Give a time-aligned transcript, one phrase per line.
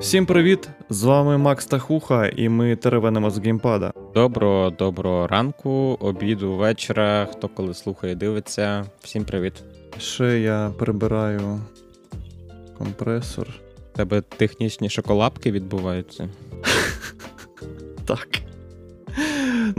[0.00, 0.68] Всім привіт!
[0.90, 3.92] З вами Макс Тахуха, і ми теревенимо з геймпада.
[4.14, 7.28] Доброго, доброго ранку, обіду, вечора.
[7.32, 8.84] Хто коли слухає, дивиться.
[9.00, 9.52] Всім привіт.
[9.98, 11.60] Ще я прибираю
[12.78, 13.48] компресор.
[13.94, 16.28] У тебе технічні шоколапки відбуваються.
[18.06, 18.45] Так.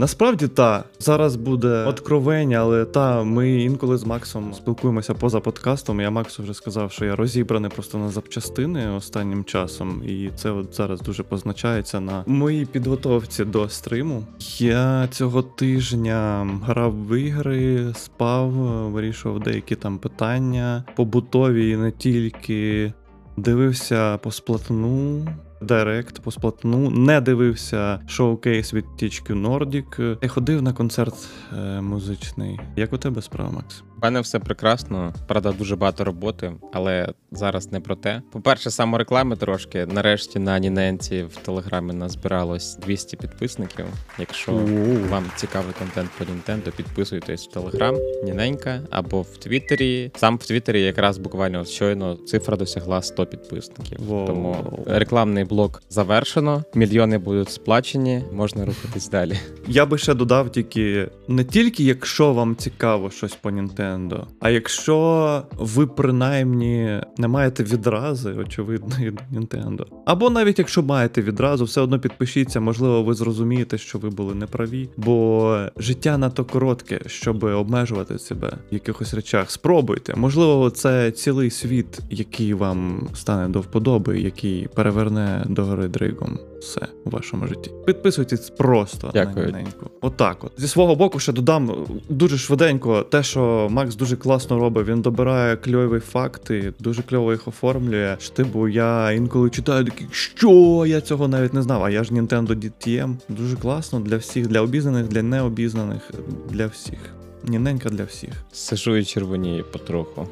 [0.00, 6.00] Насправді та зараз буде откровення, але та ми інколи з Максом спілкуємося поза подкастом.
[6.00, 10.74] Я Максу вже сказав, що я розібраний просто на запчастини останнім часом, і це от
[10.74, 14.24] зараз дуже позначається на моїй підготовці до стриму.
[14.58, 18.50] Я цього тижня грав в ігри, спав,
[18.90, 22.92] вирішував деякі там питання, побутові і не тільки.
[23.36, 25.26] Дивився по сплатну,
[25.60, 30.18] Директ по сплатну, не дивився шоу-кейс від THQ Nordic.
[30.22, 31.14] Я ходив на концерт
[31.58, 32.60] е, музичний.
[32.76, 33.82] Як у тебе справа, Макс?
[33.98, 38.22] У мене все прекрасно, правда, дуже багато роботи, але зараз не про те.
[38.32, 39.86] По-перше, самореклами трошки.
[39.86, 43.86] Нарешті на Ніненці в телеграмі назбиралось 200 підписників.
[44.18, 45.08] Якщо Оу.
[45.10, 50.10] вам цікавий контент по Нінтендо, підписуйтесь в Телеграм, Ніненька або в Твіттері.
[50.16, 53.98] Сам в Твіттері якраз буквально щойно цифра досягла 100 підписників.
[54.02, 54.26] Воу.
[54.26, 59.38] Тому рекламний блок завершено, мільйони будуть сплачені, можна рухатись далі.
[59.68, 63.50] Я би ще додав тільки не тільки якщо вам цікаво щось по
[63.88, 69.84] Nintendo, а якщо ви принаймні не маєте відрази, очевидної до Nintendo.
[70.04, 74.88] Або навіть якщо маєте відразу, все одно підпишіться, можливо, ви зрозумієте, що ви були неправі.
[74.96, 79.50] Бо життя надто коротке, щоб обмежувати себе в якихось речах.
[79.50, 80.14] Спробуйте.
[80.16, 87.10] Можливо, це цілий світ, який вам стане до вподоби, який переверне догори дригом все у
[87.10, 87.70] вашому житті.
[87.86, 89.52] Підписуйтесь просто Дякую.
[89.52, 89.64] на.
[90.00, 90.52] Отак от.
[90.56, 94.88] Зі свого боку ще додам дуже швиденько те, що Макс дуже класно робить.
[94.88, 98.16] Він добирає кльові факти, дуже кльово їх оформлює.
[98.18, 101.84] Що, Типу, я інколи читаю такий, що я цього навіть не знав.
[101.84, 103.16] А я ж Nintendo DTM.
[103.28, 106.10] Дуже класно для всіх, для обізнаних, для необізнаних,
[106.50, 106.98] для всіх.
[107.44, 108.30] Ніненька для всіх.
[108.52, 110.28] Сижу і червонію потроху.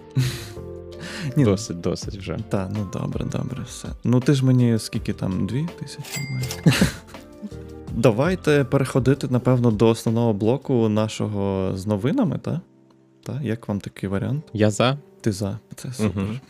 [1.37, 2.39] Ні, Досить, досить вже.
[2.49, 3.89] Та, ну добре, добре, все.
[4.05, 6.83] Ну ти ж мені скільки там, дві тисячі маєш?
[7.97, 12.61] Давайте переходити, напевно, до основного блоку нашого з новинами, так?
[13.27, 14.45] Та, як вам такий варіант?
[14.53, 14.99] Я за.
[15.21, 15.59] Ти за.
[15.75, 16.23] Це супер.
[16.23, 16.41] Мгм.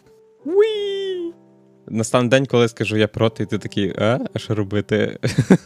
[1.88, 5.18] Настане день, коли скажу я проти, і ти такий, а, а що робити?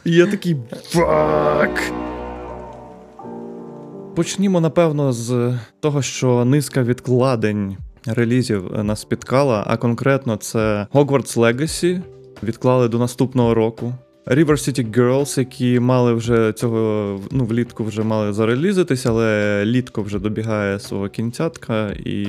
[0.05, 1.93] І я такий фак.
[4.15, 7.77] Почнімо, напевно, з того, що низка відкладень
[8.07, 12.03] релізів нас спіткала, а конкретно це Hogwarts Legacy
[12.43, 13.95] відклали до наступного року.
[14.27, 20.19] River City Girls, які мали вже цього ну, влітку вже мали зарелізитись, але літко вже
[20.19, 22.23] добігає свого кінцятка і,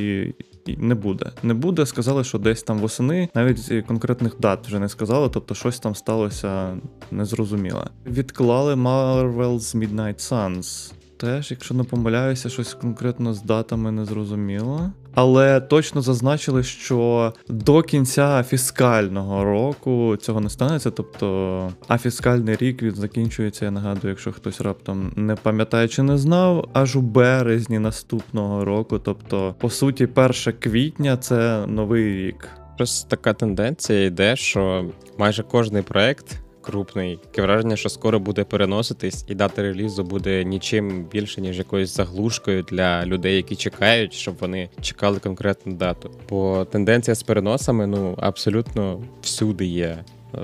[0.66, 1.32] і не буде.
[1.44, 1.86] Не буде.
[1.86, 6.78] Сказали, що десь там восени, навіть конкретних дат вже не сказали, тобто щось там сталося
[7.12, 7.88] незрозуміле.
[8.06, 10.94] Відклали Marvel's Midnight Suns.
[11.18, 14.92] Теж, якщо не помиляюся, щось конкретно з датами не зрозуміло.
[15.16, 22.96] Але точно зазначили, що до кінця фіскального року цього не станеться.Тобто, а фіскальний рік він
[22.96, 28.66] закінчується, я нагадую, якщо хтось раптом не пам'ятає чи не знав, аж у березні наступного
[28.66, 29.00] року.
[29.00, 32.48] Тобто, по суті, 1 квітня це новий рік.
[32.78, 34.86] Просто така тенденція йде, що
[35.18, 41.04] майже кожний проект крупний, таке враження, що скоро буде переноситись, і дата релізу буде нічим
[41.04, 46.12] більше, ніж якоюсь заглушкою для людей, які чекають, щоб вони чекали конкретну дату.
[46.30, 49.98] Бо тенденція з переносами ну абсолютно всюди є.
[50.36, 50.40] Е,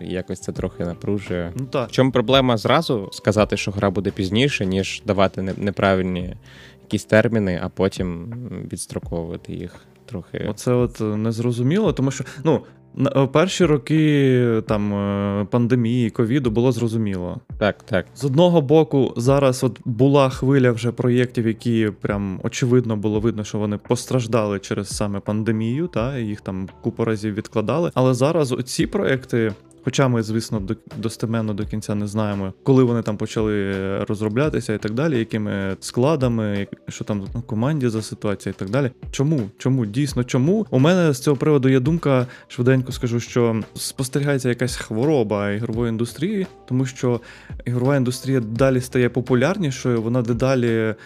[0.00, 1.52] якось це трохи напружує.
[1.56, 1.88] Ну так.
[1.88, 6.36] В чому проблема зразу сказати, що гра буде пізніше, ніж давати неправильні
[6.82, 8.34] якісь терміни, а потім
[8.72, 9.74] відстроковувати їх
[10.06, 10.46] трохи.
[10.50, 12.60] Оце от е, незрозуміло, тому що ну.
[12.98, 17.40] Е, Перші роки там е, пандемії, ковіду було зрозуміло.
[17.58, 18.06] Так, так.
[18.14, 23.58] З одного боку, зараз от була хвиля вже проєктів, які прям очевидно було видно, що
[23.58, 27.90] вони постраждали через саме пандемію, та їх там купу разів відкладали.
[27.94, 29.52] Але зараз оці проєкти.
[29.88, 33.74] Хоча ми, звісно, до, достеменно до кінця не знаємо, коли вони там почали
[34.04, 38.90] розроблятися і так далі, якими складами, що там в команді за ситуація і так далі.
[39.10, 39.40] Чому?
[39.58, 39.86] Чому?
[39.86, 40.66] Дійсно, чому?
[40.70, 46.46] У мене з цього приводу є думка, швиденько скажу, що спостерігається якась хвороба ігрової індустрії,
[46.68, 47.20] тому що
[47.64, 50.96] ігрова індустрія далі стає популярнішою, вона дедалі е,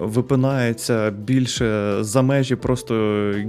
[0.00, 2.94] випинається більше за межі просто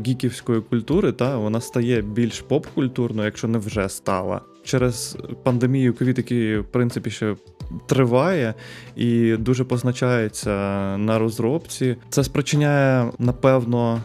[0.07, 4.41] гіківської культури, та вона стає більш поп-культурною, якщо не вже стала.
[4.63, 7.35] Через пандемію ковід, який, в принципі, ще
[7.85, 8.53] триває
[8.95, 10.51] і дуже позначається
[10.97, 11.95] на розробці.
[12.09, 14.01] Це спричиняє, напевно,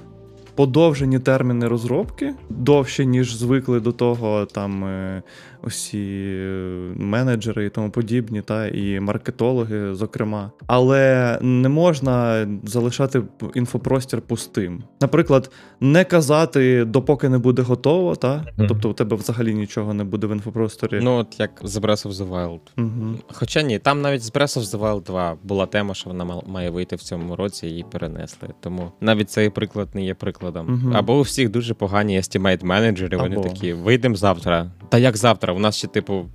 [0.54, 5.22] подовжені терміни розробки довше, ніж звикли до того там е,
[5.66, 10.50] усі е, менеджери і тому подібні, та і маркетологи, зокрема.
[10.66, 13.22] Але не можна залишати
[13.54, 14.82] інфопростір пустим.
[15.00, 18.68] Наприклад, не казати, допоки не буде готово, та Мгм.
[18.68, 21.00] тобто у тебе взагалі нічого не буде в інфопросторі.
[21.02, 22.60] Ну, от як з Breath of the Wild.
[22.78, 23.14] Угу.
[23.32, 26.70] Хоча ні, там навіть з Breath of the Wild 2 була тема, що вона має
[26.70, 28.48] вийти в цьому році, її перенесли.
[28.60, 30.66] Тому навіть цей приклад не є прикладом.
[30.66, 30.96] Мгм.
[30.96, 34.70] Або у всіх дуже погані estimate менеджери, вони такі: вийдемо завтра.
[34.88, 35.52] Та як завтра?
[35.56, 36.26] У нас ще, типу,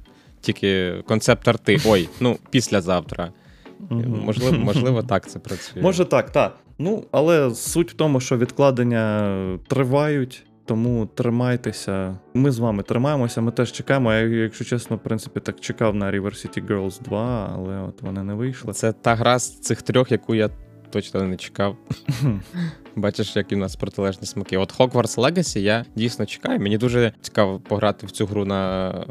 [0.41, 1.77] тільки концепт арти.
[1.85, 3.31] Ой, ну післязавтра.
[3.89, 5.81] Можливо, можливо, так це працює.
[5.83, 6.57] Може так, так.
[6.79, 10.45] Ну, але суть в тому, що відкладення тривають.
[10.65, 12.17] Тому тримайтеся.
[12.33, 14.13] Ми з вами тримаємося, ми теж чекаємо.
[14.13, 18.23] Я, якщо чесно, в принципі, так чекав на River City Girls 2, але от вони
[18.23, 18.73] не вийшли.
[18.73, 20.49] Це та гра з цих трьох, яку я
[20.89, 21.77] точно не чекав.
[22.95, 24.57] Бачиш, які в нас протилежні смаки.
[24.57, 26.59] От Hogwarts Legacy я дійсно чекаю.
[26.59, 29.05] Мені дуже цікаво пограти в цю гру на е,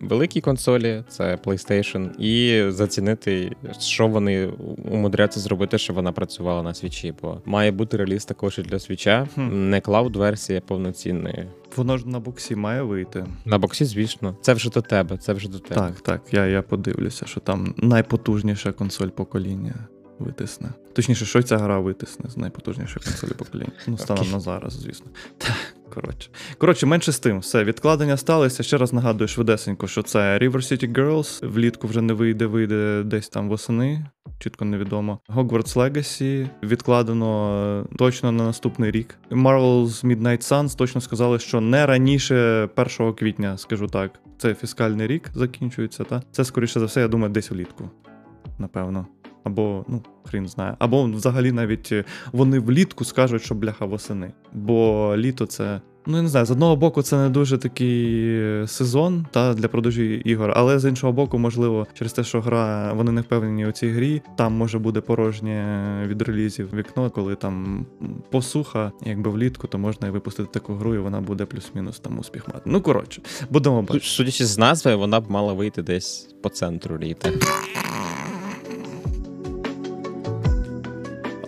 [0.00, 4.46] великій консолі, це PlayStation, і зацінити, що вони
[4.90, 7.14] умудряться зробити, щоб вона працювала на свічі.
[7.22, 11.46] Бо має бути реліз також і для свіча, не клауд-версія повноцінної.
[11.76, 13.26] Воно ж на боксі має вийти.
[13.44, 15.16] На боксі, звісно, це вже до тебе.
[15.16, 15.80] Це вже до тебе.
[15.80, 19.74] Так, так, я, я подивлюся, що там найпотужніша консоль покоління
[20.20, 20.68] витисне.
[20.92, 23.72] Точніше, що ця гра витисне з найпотужнішої консолі покоління.
[23.86, 24.32] Ну, станом Окей.
[24.32, 25.06] на зараз, звісно.
[25.94, 26.30] Коротше.
[26.58, 28.62] Коротше, менше з тим, все, відкладення сталося.
[28.62, 31.46] Ще раз нагадую швидесенько, що це River City Girls.
[31.48, 34.06] Влітку вже не вийде, вийде десь там восени.
[34.38, 35.18] Чітко невідомо.
[35.28, 39.18] Hogwarts Legacy відкладено е, точно на наступний рік.
[39.30, 42.68] Marvel's Midnight Suns точно сказали, що не раніше
[43.00, 44.20] 1 квітня, скажу так.
[44.38, 47.90] Це фіскальний рік закінчується, та це скоріше за все, я думаю, десь влітку.
[48.58, 49.06] Напевно.
[49.44, 50.76] Або, ну, хрін знає.
[50.78, 54.32] Або взагалі навіть е, вони влітку скажуть, що бляха восени.
[54.52, 55.80] Бо літо це.
[56.06, 59.68] Ну, я не знаю, з одного боку, це не дуже такий е, сезон та, для
[59.68, 63.72] продажі ігор, але з іншого боку, можливо, через те, що гра, вони не впевнені у
[63.72, 67.86] цій грі, там може буде порожнє від релізів вікно, коли там
[68.30, 72.48] посуха, якби влітку, то можна і випустити таку гру, і вона буде плюс-мінус там успіх
[72.48, 72.60] мати.
[72.64, 74.06] Ну, коротше, будемо бачити.
[74.06, 77.30] Судячи з назви, вона б мала вийти десь по центру літа.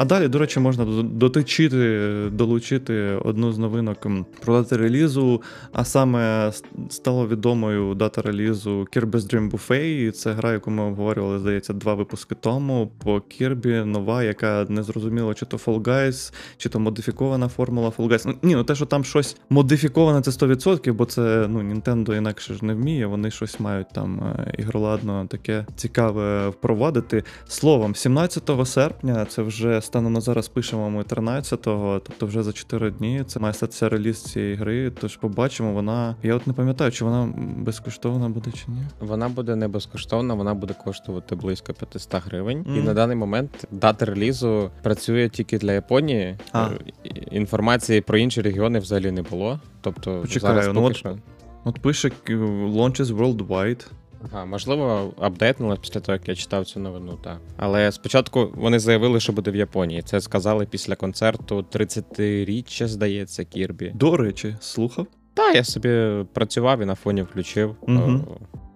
[0.03, 2.95] А далі, до речі, можна дотичити, долучити
[3.25, 4.07] одну з новинок
[4.45, 6.53] про дати релізу, а саме
[6.89, 10.11] стало відомою дата релізу Kirby's Dream Buffet.
[10.11, 12.91] Це гра, яку ми обговорювали, здається, два випуски тому.
[13.05, 18.09] По Kirby нова, яка не зрозуміло, чи то Fall Guys, чи то модифікована формула Fall
[18.09, 18.23] Guys.
[18.27, 22.55] Ну, ні, ну те, що там щось модифіковане, це 100%, бо це ну, Nintendo інакше
[22.55, 23.07] ж не вміє.
[23.07, 27.25] Вони щось мають там е, ігроладно таке цікаве впровадити.
[27.49, 32.91] Словом, 17 серпня, це вже станом на зараз пишемо ми 13-го, тобто вже за 4
[32.91, 33.25] дні.
[33.27, 34.93] Це має статися реліз цієї гри.
[35.01, 36.17] Тож побачимо, вона.
[36.23, 38.83] Я от не пам'ятаю, чи вона безкоштовна буде чи ні.
[39.01, 42.67] Вона буде не безкоштовна, вона буде коштувати близько 500 гривень.
[42.77, 46.39] І на даний момент дата релізу працює тільки для Японії.
[46.53, 46.69] А.
[46.69, 49.61] Е, Інформації про інші регіони взагалі не було.
[49.81, 51.17] Тобто Почекаю, зараз ну поки от- що.
[51.65, 53.87] От пише Launches Worldwide.
[54.25, 57.39] Ага, можливо, апдейтнули після того, як я читав цю новину, так.
[57.57, 60.03] Але спочатку вони заявили, що буде в Японії.
[60.03, 63.93] Це сказали після концерту 30-річчя, здається, Кірбі.
[63.95, 65.07] До речі, слухав.
[65.35, 67.77] Та я собі працював і на фоні включив.
[67.87, 68.25] Мгм.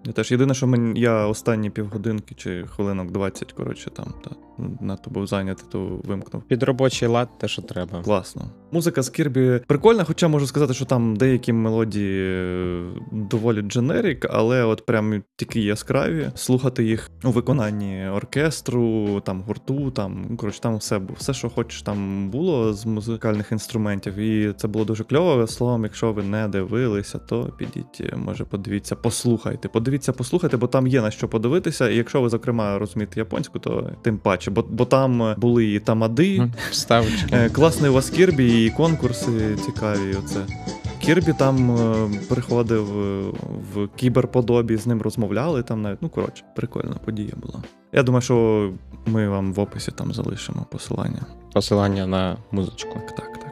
[0.06, 4.30] Я теж єдине, що мені я останні півгодинки чи хвилинок 20, коротше, там та
[4.80, 6.42] надто був зайнятий, то вимкнув.
[6.42, 8.02] Під робочий лад те, що треба.
[8.02, 8.50] Класно.
[8.72, 14.64] Музика з Кірбі прикольна, хоча можу сказати, що там деякі мелодії е, доволі дженерік, але
[14.64, 16.30] от прям такі яскраві.
[16.34, 21.82] Слухати їх у виконанні оркестру, там гурту, там ну, коротше, там все все, що хочеш,
[21.82, 25.46] там було з музикальних інструментів, і це було дуже кльово.
[25.46, 29.68] Словом, якщо ви не дивилися, то підіть, е, може, подивіться, послухайте.
[29.68, 31.88] Подивіться, послухайте, бо там є на що подивитися.
[31.88, 36.38] І якщо ви, зокрема, розумієте японську, то тим паче, бо, бо там були і тамади.
[36.38, 36.52] Мгм.
[36.70, 37.36] Вставочки.
[37.36, 40.14] Е, Класний у вас Кірбі і конкурси цікаві.
[40.24, 40.40] Оце.
[40.98, 43.32] Кірбі там е, приходив е,
[43.74, 46.02] в кіберподобі, з ним розмовляли там навіть.
[46.02, 47.62] Ну, коротше, прикольна подія була.
[47.92, 48.70] Я думаю, що
[49.06, 51.26] ми вам в описі там залишимо посилання.
[51.52, 53.00] Посилання на музичку.
[53.16, 53.45] Так, так.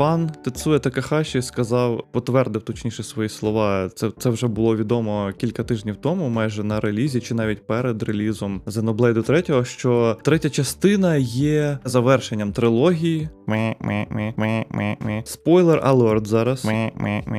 [0.00, 3.88] Пан Тецуя Такахаші сказав, потвердив точніше свої слова.
[3.94, 8.62] Це, це вже було відомо кілька тижнів тому, майже на релізі, чи навіть перед релізом
[8.66, 13.28] Xenoblade 3, що третя частина є завершенням трилогії.
[15.24, 16.68] Спойлер алерт зараз.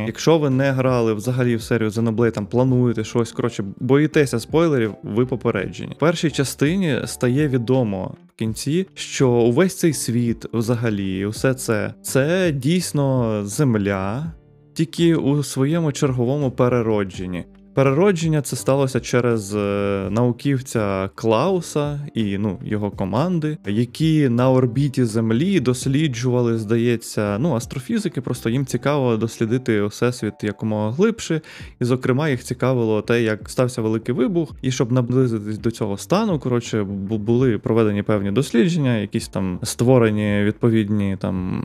[0.07, 5.25] Якщо ви не грали взагалі в серію Xenoblade, там плануєте щось, коротше, боїтеся спойлерів, ви
[5.25, 5.93] попереджені.
[5.93, 13.41] В першій частині стає відомо кінці, що увесь цей світ, взагалі, усе це це дійсно
[13.45, 14.33] земля,
[14.73, 17.45] тільки у своєму черговому переродженні.
[17.73, 25.59] Переродження це сталося через е, науківця Клауса і ну, його команди, які на орбіті Землі
[25.59, 31.41] досліджували, здається, ну, астрофізики, просто їм цікаво дослідити всесвіт якомога глибше.
[31.81, 36.39] І, зокрема, їх цікавило те, як стався великий вибух, і щоб наблизитись до цього стану,
[36.39, 41.63] коротше, були проведені певні дослідження, якісь там створені відповідні там.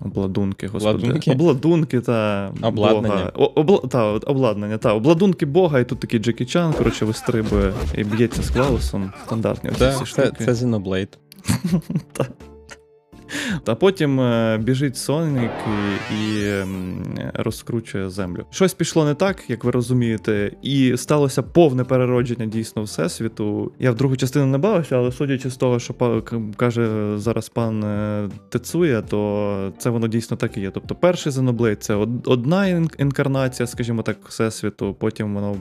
[0.00, 0.94] Обладунки, господи.
[0.96, 1.30] Обладунки?
[1.30, 3.32] Обладунки та Обладнання.
[3.36, 3.46] Бога.
[3.54, 3.78] Обла...
[3.78, 8.50] та, обладнання, та, обладунки Бога, і тут такий Джекі Чан, коротше, вистрибує і б'ється з
[8.50, 9.12] Клаусом.
[9.26, 10.44] Стандартні Да, всі це, штуки.
[10.44, 11.08] це Xenoblade.
[13.64, 15.50] Та потім е, біжить Сонік
[16.12, 16.46] і,
[17.34, 18.44] розкручує землю.
[18.50, 23.72] Щось пішло не так, як ви розумієте, і сталося повне переродження дійсно всесвіту.
[23.78, 26.22] Я в другу частину не бавився, але судячи з того, що
[26.56, 30.70] каже зараз пан е, Тецуя, то це воно дійсно так і є.
[30.70, 34.94] Тобто, перший Xenoblade— це одна інкарнація, скажімо так, всесвіту.
[34.94, 35.56] Потім воно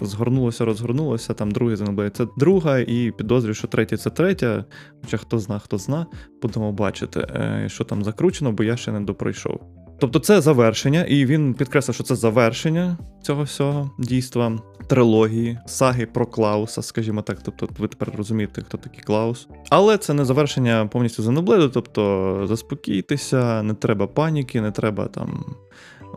[0.00, 1.34] згорнулося, розгорнулося.
[1.34, 4.64] Там другий Xenoblade— це друга, і підозрюю, що третій це третя.
[5.04, 6.06] Хоча хто зна, хто зна,
[6.42, 9.60] будемо бачити, е, що там закручено, бо я ще не допройшов.
[10.00, 16.26] Тобто це завершення, і він підкреслив, що це завершення цього всього дійства, трилогії, саги про
[16.26, 17.38] Клауса, скажімо так.
[17.42, 19.48] Тобто, ви тепер розумієте, хто такий Клаус.
[19.70, 25.44] Але це не завершення повністю Xenoblade, тобто заспокійтеся, не треба паніки, не треба там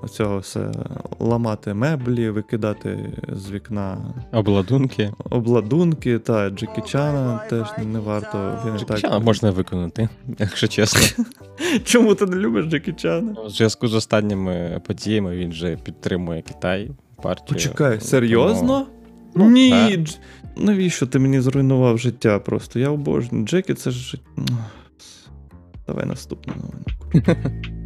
[0.01, 0.71] оцього все
[1.19, 3.97] ламати меблі, викидати з вікна
[4.31, 5.11] Обладунки.
[5.29, 8.59] обладунки та Джекі Чана теж не варто.
[8.65, 9.23] Він і Чана так.
[9.23, 11.25] можна виконати, якщо чесно.
[11.83, 13.41] Чому ти не любиш Джекі Чана?
[13.45, 16.91] У зв'язку з останніми подіями він же підтримує Китай,
[17.23, 17.47] партію.
[17.47, 18.87] Почекай, серйозно?
[19.35, 19.69] Ну, Ні.
[19.71, 19.99] так.
[19.99, 20.17] Дж-
[20.57, 22.79] Навіщо ти мені зруйнував життя просто?
[22.79, 23.45] Я обожнюю.
[23.45, 24.17] Джекі це ж.
[25.87, 27.41] Давай наступну новину.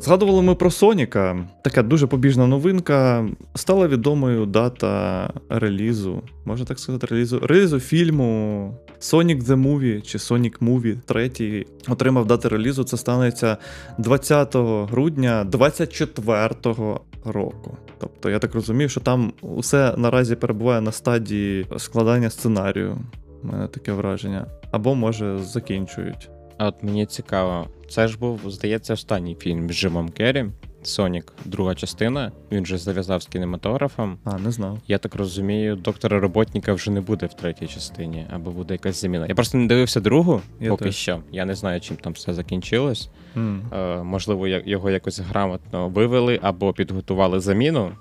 [0.00, 1.48] Згадували ми про Соніка.
[1.64, 3.28] Така дуже побіжна новинка.
[3.54, 6.22] Стала відомою дата релізу.
[6.44, 7.38] Можна так сказати, релізу.
[7.38, 12.84] Релізу фільму Sonic the Movie чи Sonic Movie 3 отримав дату релізу.
[12.84, 13.56] Це станеться
[13.98, 14.56] 20
[14.90, 17.76] грудня 24-го року.
[17.98, 22.98] Тобто, я так розумію, що там усе наразі перебуває на стадії складання сценарію.
[23.42, 24.46] У мене таке враження.
[24.70, 26.30] Або може закінчують.
[26.60, 30.46] А от мені цікаво, це ж був, здається, останній фільм з Джимом Керрі.
[30.82, 32.32] Сонік, друга частина.
[32.52, 34.18] Він же зав'язав з кінематографом.
[34.24, 34.78] А, не знав.
[34.86, 39.26] Я так розумію, доктора роботника вже не буде в третій частині, або буде якась заміна.
[39.26, 40.96] Я просто не дивився другу Я поки теж.
[40.96, 41.20] що.
[41.32, 43.10] Я не знаю, чим там все закінчилось.
[43.36, 43.62] М.
[43.72, 47.92] Е, можливо, його якось грамотно вивели або підготували заміну.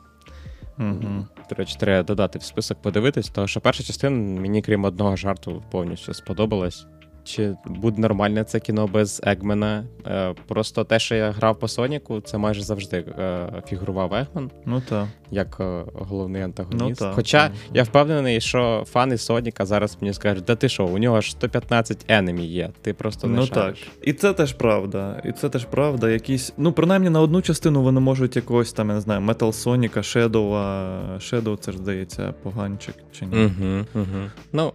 [0.78, 1.28] Мгм.
[1.50, 5.64] До речі, треба додати в список подивитись, тому що перша частина мені, крім одного жарту,
[5.72, 6.86] повністю сподобалась.
[7.30, 9.84] Чи буде нормальне це кіно без Егмена?
[10.08, 14.82] Е, просто те, що я грав по Соніку, це майже завжди е, фігурував Егман Ну
[14.90, 15.08] так.
[15.32, 17.02] як е, головний антагоніст.
[17.02, 17.16] Ну, так.
[17.16, 21.32] Хоча я впевнений, що фани Соніка зараз мені скажуть, да ти що, у нього ж
[21.32, 23.76] 115 енемі є, ти просто не Ну так.
[24.02, 25.22] І це теж правда.
[25.26, 26.10] І це теж правда.
[26.10, 26.54] Якісь.
[26.58, 30.54] Ну, принаймні на одну частину вони можуть якогось там, я не знаю, Metal Sonic, Shadow,
[30.54, 33.46] а Shadow, це ж здається, поганчик чи ні.
[33.46, 34.30] Угу, угу.
[34.54, 34.74] Ну,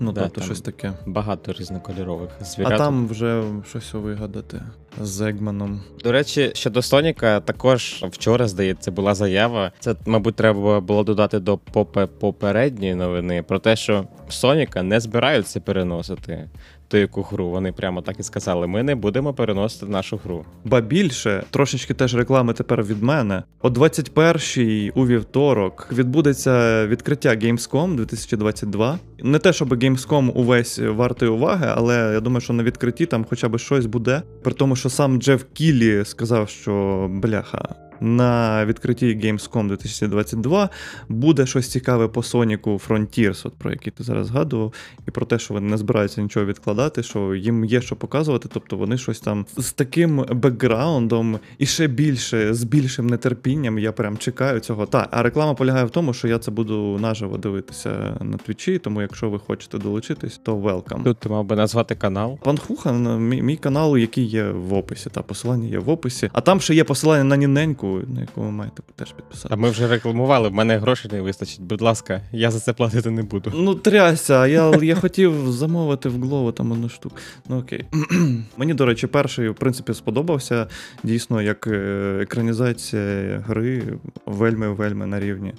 [0.00, 0.92] Ну, Да, тобто там щось таке.
[1.06, 2.72] багато різнокольорових звірят.
[2.72, 4.62] А там вже щось вигадати
[5.00, 5.80] з Егманом.
[6.04, 9.72] До речі, щодо Соніка, також вчора, здається, була заява.
[9.80, 15.60] Це, мабуть, треба було додати до попе- попередньої новини про те, що Соніка не збираються
[15.60, 16.48] переносити
[16.94, 17.50] ту яку гру.
[17.50, 20.44] Вони прямо так і сказали: ми не будемо переносити нашу гру.
[20.64, 23.42] Ба більше, трошечки теж реклами тепер від мене.
[23.62, 28.98] О 21-й у вівторок відбудеться відкриття Gamescom 2022.
[29.22, 33.48] Не те, щоб Gamescom увесь вартий уваги, але я думаю, що на відкритті там хоча
[33.48, 34.22] б щось буде.
[34.42, 37.83] При тому, що сам Джеф Кіллі сказав, що бляха.
[38.00, 40.68] На відкритті Gamescom 2022
[41.08, 44.72] буде щось цікаве по Соніку Frontiers, от про який ти зараз згадував,
[45.08, 48.76] і про те, що вони не збираються нічого відкладати, що їм є що показувати, тобто
[48.76, 53.78] вони щось там з таким бекграундом і ще більше, з більшим нетерпінням.
[53.78, 54.86] Я прям чекаю цього.
[54.86, 59.02] Та, а реклама полягає в тому, що я це буду наживо дивитися на твічі, тому
[59.02, 61.02] якщо ви хочете долучитись, то welcome.
[61.02, 62.38] Тут ти мав би назвати канал.
[62.42, 66.30] Пан Хухан, мій, мій канал, який є в описі, та посилання є в описі.
[66.32, 69.54] А там ще є посилання на Ніненьку, на яку ви маєте теж підписати.
[69.54, 71.60] А ми вже рекламували, в мене грошей не вистачить.
[71.60, 73.52] Будь ласка, я за це платити не буду.
[73.54, 77.16] Ну, тряся, я, я хотів замовити в Глово там одну штуку.
[77.48, 77.84] Ну окей.
[78.56, 80.66] Мені, до речі, перший, в принципі, сподобався.
[81.02, 83.82] Дійсно, як е, екранізація гри
[84.26, 85.54] вельми-вельми на рівні.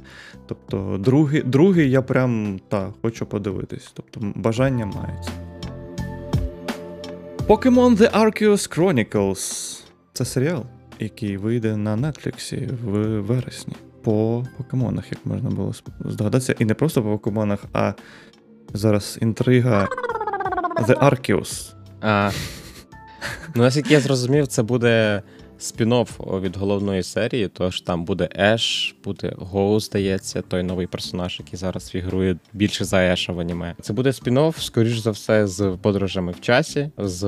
[0.47, 3.91] Тобто, другий, другий я прям та, хочу подивитись.
[3.93, 5.31] Тобто, бажання мається.
[7.47, 9.81] Pokemon The Arceus Chronicles.
[10.13, 10.65] Це серіал,
[10.99, 13.73] який вийде на Нетфліксі в вересні.
[14.03, 15.73] По покемонах, як можна було
[16.05, 16.55] здогадатися.
[16.59, 17.93] І не просто по покемонах, а
[18.73, 19.87] зараз інтрига
[20.75, 21.73] The Arceus.
[22.01, 22.31] А,
[23.55, 25.21] ну, наскільки я зрозумів, це буде
[25.59, 31.59] спін-офф від головної серії, тож там буде Еш, буде Гоу, здається, той новий персонаж, який
[31.59, 33.75] зараз фігурує більше за Еша в аніме.
[33.81, 37.23] Це буде спін-офф, скоріш за все, з подорожами в часі, з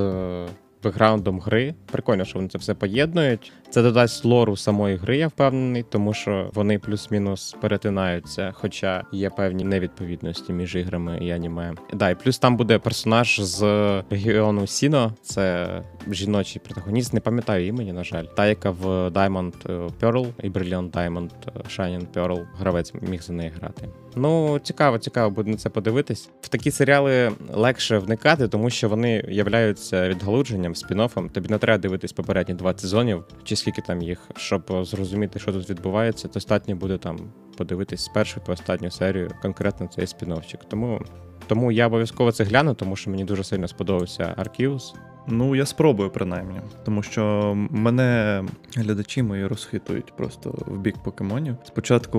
[0.82, 1.74] бекграундом гри.
[1.92, 3.52] Прикольно, що вони це все поєднують.
[3.70, 9.64] Це додасть лору самої гри, я впевнений, тому що вони плюс-мінус перетинаються, хоча є певні
[9.64, 11.74] невідповідності між іграми і аніме.
[11.92, 13.62] Да, і плюс там буде персонаж з
[14.10, 15.68] регіону Сіно, це
[16.10, 18.24] жіночий протагоніст, не пам'ятаю імені, на жаль.
[18.24, 19.52] Та, яка в Diamond
[20.00, 21.30] Pearl і Brilliant Diamond
[21.78, 23.88] Shining Pearl гравець міг за неї грати.
[24.16, 26.30] Ну, цікаво, цікаво буде на це подивитись.
[26.40, 31.30] В такі серіали легше вникати, тому що вони являються відгалудженням, спін-оффом.
[31.30, 35.70] Тобі не треба дивитись попередні 20 сезонів, чи скільки там їх, щоб зрозуміти, що тут
[35.70, 36.28] відбувається.
[36.28, 37.18] Достатньо буде там
[37.56, 40.58] подивитись з першої по останню серію, конкретно цей спін-оффчик.
[40.68, 41.00] Тому,
[41.46, 44.94] тому я обов'язково це гляну, тому що мені дуже сильно сподобався Arceus.
[45.30, 48.44] Ну, я спробую принаймні, тому що мене
[48.76, 51.56] глядачі мої розхитують просто в бік покемонів.
[51.64, 52.18] Спочатку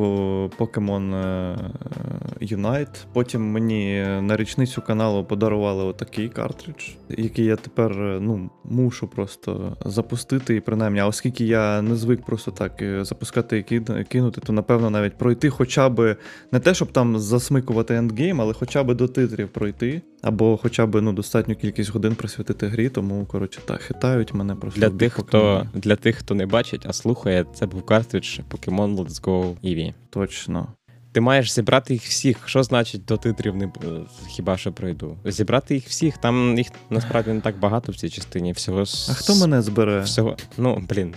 [0.57, 1.13] Pokemon
[2.41, 9.77] Unite, потім мені на річницю каналу подарували отакий картридж, який я тепер ну, мушу просто
[9.85, 10.55] запустити.
[10.55, 15.17] І принаймні, а оскільки я не звик просто так запускати і кинути, то напевно навіть
[15.17, 16.15] пройти хоча б
[16.51, 21.01] не те, щоб там засмикувати ендгейм, але хоча б до титрів пройти, або хоча б
[21.01, 24.79] ну, достатню кількість годин присвятити грі тому коротше та хитають мене просто.
[24.79, 29.23] Для тих, хто для тих, хто не бачить, а слухає, це був картридж Pokemon Let's
[29.23, 29.93] Go Eevee.
[30.09, 30.67] Точно.
[31.11, 32.37] Ти маєш зібрати їх всіх.
[32.45, 33.71] Що значить до титрів не
[34.27, 35.17] хіба що пройду?
[35.25, 38.51] Зібрати їх всіх, там їх насправді не так багато в цій частині.
[38.51, 40.01] Всього А хто мене збере?
[40.01, 41.15] Всього, ну блін.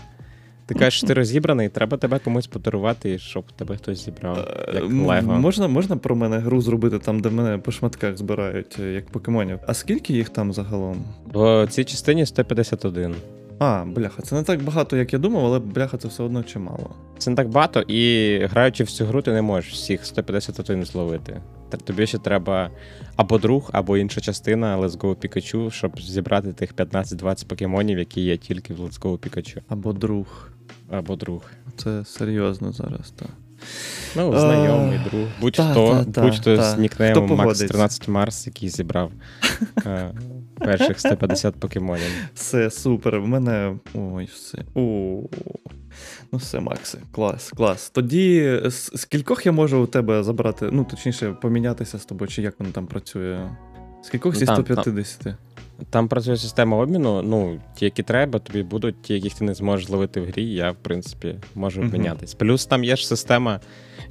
[0.72, 4.38] Ти кажеш, що ти розібраний, треба тебе комусь подарувати, щоб тебе хтось зібрав.
[4.38, 5.32] Е, як Лего.
[5.32, 9.58] Можна можна про мене гру зробити там, де мене по шматках збирають, е, як покемонів.
[9.66, 11.04] А скільки їх там загалом?
[11.34, 13.14] В цій частині 151.
[13.58, 16.90] А, бляха, це не так багато, як я думав, але бляха, це все одно чимало.
[17.18, 21.40] Це не так багато, і граючи в цю гру, ти не можеш всіх 151 зловити.
[21.76, 22.70] Тобі ще треба
[23.16, 28.36] або друг, або інша частина Let's Go Pikachu, щоб зібрати тих 15-20 покемонів, які є
[28.36, 29.58] тільки в Let's Go Pikachu.
[29.68, 30.50] Або друг.
[30.90, 31.42] Або друг.
[31.76, 33.28] Це серйозно зараз, так.
[34.16, 35.26] Ну, знайомий а, друг.
[35.40, 39.12] Будь-хто будь-хто та, з нікнеймом Max 13 Mars, який зібрав
[39.84, 40.10] а,
[40.58, 42.28] перших 150 покемонів.
[42.34, 43.20] Все, супер.
[43.20, 43.76] В мене.
[43.94, 44.58] Ой, все.
[44.74, 45.22] О.
[46.32, 47.90] Ну, все, Макси, клас, клас.
[47.90, 49.08] Тоді з
[49.44, 53.50] я можу у тебе забрати, ну, точніше, помінятися з тобою, чи як воно там працює?
[54.02, 55.34] З кількох зі 150?
[55.90, 57.22] Там, працює система обміну.
[57.22, 60.70] Ну, ті, які треба, тобі будуть, ті, яких ти не зможеш зловити в грі, я,
[60.70, 62.34] в принципі, можу обмінятись.
[62.34, 62.38] Uh-huh.
[62.38, 63.60] Плюс там є ж система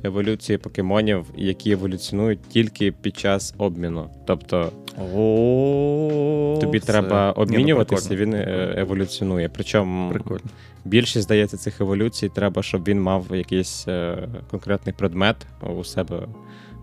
[0.03, 4.09] еволюції покемонів, які еволюціонують тільки під час обміну.
[4.25, 4.71] Тобто
[5.15, 9.49] О, тобі треба обмінюватися, він е, еволюціонує.
[9.53, 10.49] Причому Прикольно.
[10.85, 15.35] більшість здається цих еволюцій, треба, щоб він мав якийсь е, конкретний предмет
[15.77, 16.19] у себе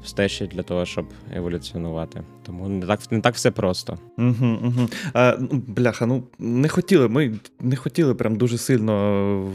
[0.02, 2.22] в стежі для того, щоб еволюціонувати.
[2.42, 3.98] Тому не так не так все просто.
[4.18, 4.88] Угу, угу.
[5.12, 7.08] А, ну, Бляха, ну не хотіли.
[7.08, 8.92] Ми не хотіли прям дуже сильно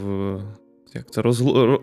[0.02, 0.40] в
[0.94, 1.20] як це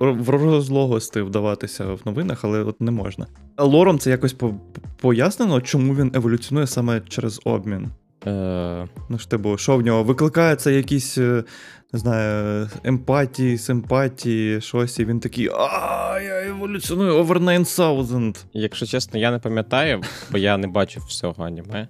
[0.02, 3.28] в розлогости вдаватися в новинах, але от не можна.
[3.58, 4.54] Лором це якось по-
[5.02, 7.90] пояснено, чому він еволюціонує саме через обмін.
[8.28, 8.88] Е...
[9.10, 10.04] Ну ж типу, що в нього?
[10.04, 15.50] Викликається якісь, не знаю, емпатії, симпатії, щось, і він такий.
[15.54, 18.46] А, я еволюціоную over 9000.
[18.54, 21.88] Якщо чесно, я не пам'ятаю, бо я не бачив всього аніме.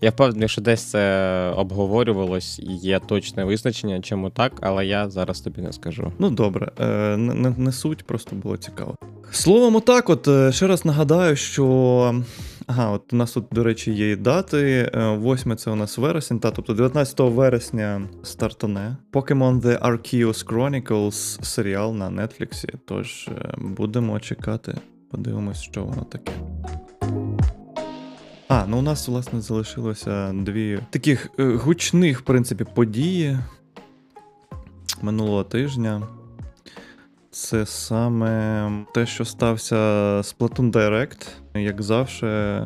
[0.00, 5.40] Я впевнений, що десь це обговорювалось і є точне визначення, чому так, але я зараз
[5.40, 6.12] тобі не скажу.
[6.18, 8.96] Ну добре, е, не, не суть, просто було цікаво.
[9.30, 12.24] Словом, отак, от ще раз нагадаю, що.
[12.66, 14.90] Ага, от у нас тут, до речі, є дати.
[14.94, 18.96] 8 це у нас вересень, та тобто 19 вересня стартане.
[19.12, 22.68] Pokemon The Arceus Chronicles серіал на Нетфліксі.
[22.84, 24.74] Тож будемо чекати,
[25.10, 26.32] подивимось, що воно таке.
[28.48, 33.38] А, ну у нас, власне, залишилося дві таких е, гучних, в принципі, події
[35.02, 36.02] минулого тижня.
[37.30, 39.76] це саме те, що стався
[40.20, 41.28] Splatoon Direct.
[41.62, 42.62] Як завжди,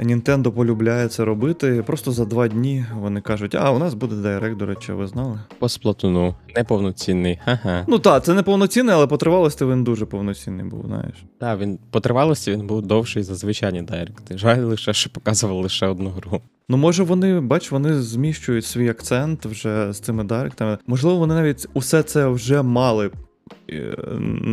[0.00, 1.82] Nintendo полюбляє це робити.
[1.86, 5.40] Просто за два дні вони кажуть, а у нас буде Direct, до речі, ви знали?
[5.58, 6.34] По сплатуну.
[6.56, 7.38] Неповноцінний.
[7.44, 7.84] Ха-ха.
[7.88, 11.14] Ну так, це не повноцінний, але по тривалості він дуже повноцінний був, знаєш.
[11.40, 14.38] Так, він по тривалості він був довший за звичайні дайректи.
[14.38, 16.40] Жаль лише, що показували лише одну гру.
[16.68, 20.78] Ну, може, вони, бач, вони зміщують свій акцент вже з цими директами.
[20.86, 23.10] Можливо, вони навіть усе це вже мали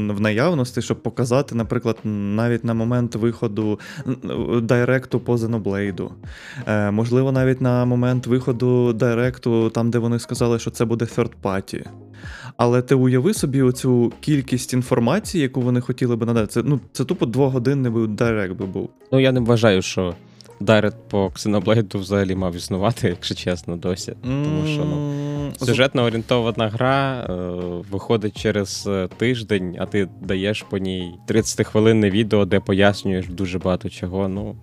[0.10, 3.80] в наявності, щоб показати, наприклад, навіть на момент виходу
[4.62, 6.10] директу по Xenoblade.
[6.68, 11.32] Е, можливо, навіть на момент виходу директу, там, де вони сказали, що це буде third
[11.44, 11.86] party.
[12.58, 16.48] Але ти уяви собі оцю кількість інформації, яку вони хотіли би надати.
[16.48, 18.90] Це, ну, це тупо двогодинний би директ би був.
[19.12, 20.16] Ну я не вважаю, що
[20.60, 24.14] Дайрект по Xenoblade взагалі мав існувати, якщо чесно, досі.
[24.24, 27.34] Тому що ну, сюжетно орієнтована гра е,
[27.92, 33.90] виходить через е, тиждень, а ти даєш по ній 30-хвилинне відео, де пояснюєш дуже багато
[33.90, 34.28] чого.
[34.28, 34.56] Ну,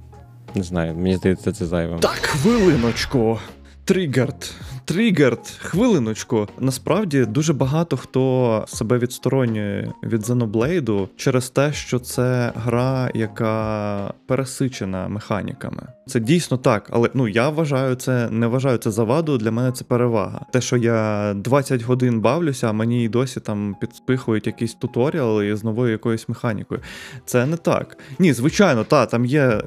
[0.55, 1.99] не знаю, мені здається, це зайве.
[1.99, 3.39] Так, хвилиночку.
[3.85, 4.55] Тригерд.
[4.85, 6.49] Тригерд, хвилиночку.
[6.61, 15.09] Насправді дуже багато хто себе відсторонює від Xenoblade через те, що це гра, яка пересичена
[15.09, 15.87] механіками.
[16.07, 19.39] Це дійсно так, але ну я вважаю це, не вважаю це заваду.
[19.39, 20.47] Для мене це перевага.
[20.53, 25.65] Те, що я 20 годин бавлюся, а мені й досі там підпихують якісь туторіали з
[25.65, 26.81] новою якоюсь механікою.
[27.27, 27.99] Це не так.
[28.19, 29.63] Ні, звичайно, та там є е,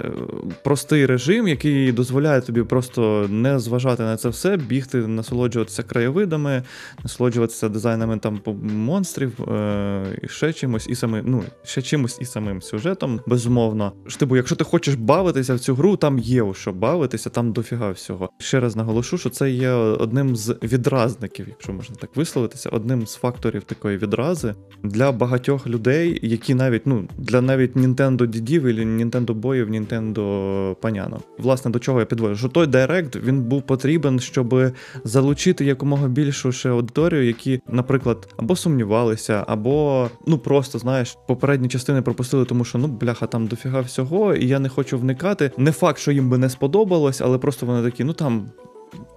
[0.64, 6.63] простий режим, який дозволяє тобі просто не зважати на це все, бігти, насолоджуватися краєвидами,
[7.04, 12.62] насолоджуватися дизайнами там монстрів, е, і ще чимось, і самим, ну, ще чимось і самим
[12.62, 13.93] сюжетом, безумовно.
[14.20, 17.91] Типу, якщо ти хочеш бавитися в цю гру, там є у що бавитися, там дофіга
[17.91, 18.30] всього.
[18.38, 23.15] Ще раз наголошу, що це є одним з відразників, якщо можна так висловитися, одним з
[23.15, 29.34] факторів такої відрази для багатьох людей, які навіть ну для навіть Nintendo дідів і Nintendo
[29.34, 31.22] боїв, Nintendo панянок.
[31.38, 32.36] Власне, до чого я підводжу?
[32.36, 34.56] Що той Direct він був потрібен, щоб
[35.04, 42.02] залучити якомога більшу ще аудиторію, які, наприклад, або сумнівалися, або ну просто знаєш, попередні частини
[42.02, 45.52] пропустили, тому що ну бляха, там дофіга всього, і я не хочу вникати.
[45.58, 48.52] Не факт, що їм би не сподобалось, але просто вони такі, ну там.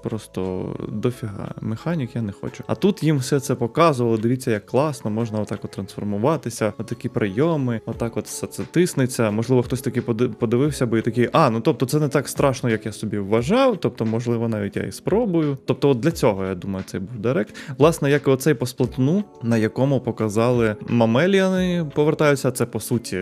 [0.02, 2.64] Просто дофіга механік я не хочу.
[2.66, 4.16] А тут їм все це показувало.
[4.16, 9.30] Дивіться, як класно, можна отак от трансформуватися, отакі прийоми, отак от все це тиснеться.
[9.30, 10.02] Можливо, хтось таки
[10.38, 13.76] подивився би і такий, а, ну тобто це не так страшно, як я собі вважав.
[13.76, 15.58] Тобто, можливо, навіть я і спробую.
[15.64, 17.54] Тобто, от для цього я думаю, цей був директ.
[17.78, 22.50] Власне, як і оцей по сплатну, на якому показали мамеліани повертаються.
[22.50, 23.16] Це по суті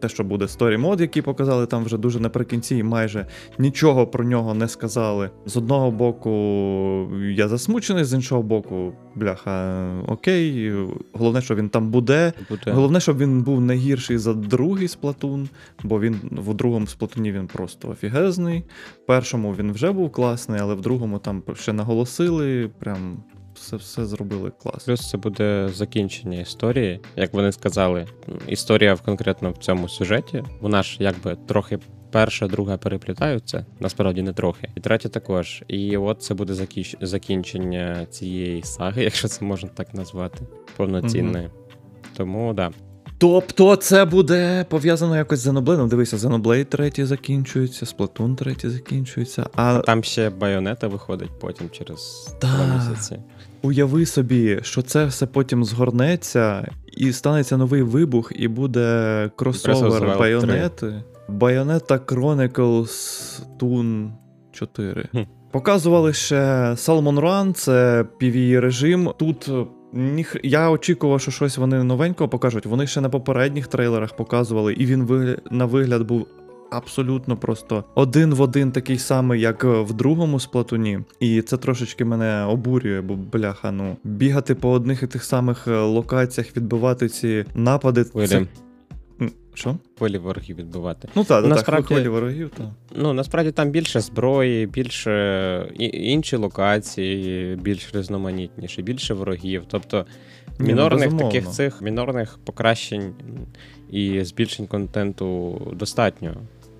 [0.00, 3.26] те, що буде сторі мод, який показали там вже дуже наприкінці, і майже
[3.58, 5.30] нічого про нього не сказали.
[5.46, 6.05] З одного боку,
[7.36, 10.72] я засмучений, з іншого боку, бляха, окей.
[11.12, 12.32] Головне, що він там буде.
[12.48, 12.70] Буде.
[12.70, 15.48] Головне, щоб він був не гірший за другий сплатун,
[15.84, 18.64] бо він в другому сплатуні він просто офігезний.
[19.02, 23.22] В першому він вже був класний, але в другому там ще наголосили, прям
[23.54, 24.80] все, все зробили класно.
[24.86, 27.00] Плюс це буде закінчення історії.
[27.16, 28.06] Як вони сказали,
[28.46, 31.78] історія в конкретно в цьому сюжеті, вона ж якби трохи
[32.16, 34.68] перша, друга переплітаються, насправді не трохи.
[34.76, 35.64] І третя також.
[35.68, 36.96] І от це буде закінч...
[37.00, 40.38] закінчення цієї саги, якщо це можна так назвати,
[40.76, 41.48] повноцінної.
[42.16, 42.70] Тому да.
[43.18, 45.88] Тобто це буде пов'язано якось з Xenoblade.
[45.88, 49.46] Дивися, Xenoblade 3 закінчується, Splatoon 3 закінчується.
[49.54, 52.46] А Там ще байонета виходить потім через Да.
[52.46, 53.18] два місяці.
[53.62, 61.02] уяви собі, що це все потім згорнеться, і станеться новий вибух, і буде кросовер байонети.
[61.28, 62.92] Bayonetta Chronicles
[63.58, 64.10] Toon
[64.52, 65.08] 4.
[65.12, 65.18] Хм.
[65.52, 66.36] Показували ще
[66.74, 69.10] Salmon Run, це PvE режим.
[69.18, 69.48] Тут.
[69.48, 70.36] е, Ніх...
[70.42, 72.66] Я очікував, що щось вони новенького покажуть.
[72.66, 75.36] Вони ще на попередніх трейлерах показували, і він вигля...
[75.50, 76.26] на вигляд був
[76.70, 80.98] абсолютно просто один в один такий самий, як е, в другому сплатуні.
[81.20, 85.80] І це трошечки мене обурює, бо бляха, ну бігати по одних і тих самих е,
[85.80, 88.04] локаціях, відбивати ці напади.
[88.04, 88.46] Це...
[89.54, 89.76] Що?
[89.98, 91.08] Хвилі ворогів відбивати.
[91.14, 92.66] Ну так, так, Насправді- хвилі ворогів, так.
[92.96, 99.62] Ну, насправді там більше зброї, більше інші локації, більш різноманітніші, більше ворогів.
[99.68, 100.06] Тобто
[100.46, 101.30] Ні, ну, мінорних безумовно.
[101.30, 103.14] таких цих мінорних покращень
[103.90, 106.34] і збільшень контенту достатньо.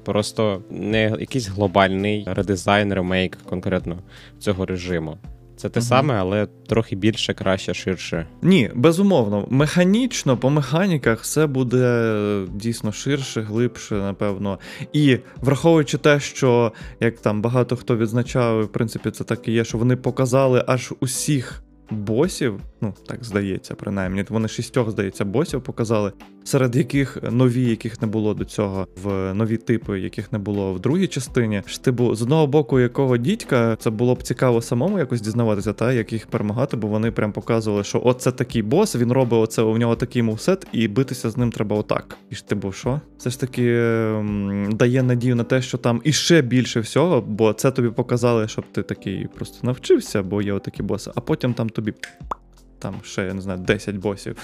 [0.05, 3.99] Просто не якийсь глобальний редизайн, ремейк конкретно
[4.39, 5.19] цього режиму.
[5.57, 5.89] Це те Мгм.
[5.89, 8.27] саме, але трохи більше, краще, ширше.
[8.43, 14.59] Ні, безумовно, механічно, по механіках все буде е, дійсно ширше, глибше, напевно.
[14.93, 19.65] І враховуючи те, що як там багато хто відзначав, в принципі, це так і є,
[19.65, 22.61] що вони показали аж усіх босів.
[22.81, 24.25] Ну, так здається, принаймні.
[24.29, 26.13] Вони шістьох, здається, босів показали,
[26.47, 30.81] серед яких нові, яких не було до цього, в нові типи, яких не було в
[30.81, 31.63] другій частині.
[31.67, 35.93] Ж типу, з одного боку, якого дідька, це було б цікаво самому якось дізнаватися, та
[35.93, 39.63] як їх перемагати, бо вони прям показували, що от це такий бос, він робить оце,
[39.63, 42.19] у нього такий мувсет, і битися з ним треба отак.
[42.31, 43.01] І ж типу, що?
[43.19, 47.71] Це ж таки ем, дає надію на те, що там іще більше всього, бо це
[47.71, 51.95] тобі показали, щоб ти такий просто навчився, бо є отакі боси, а потім там тобі.
[52.79, 54.37] Там ще, я не знаю, 10 босів.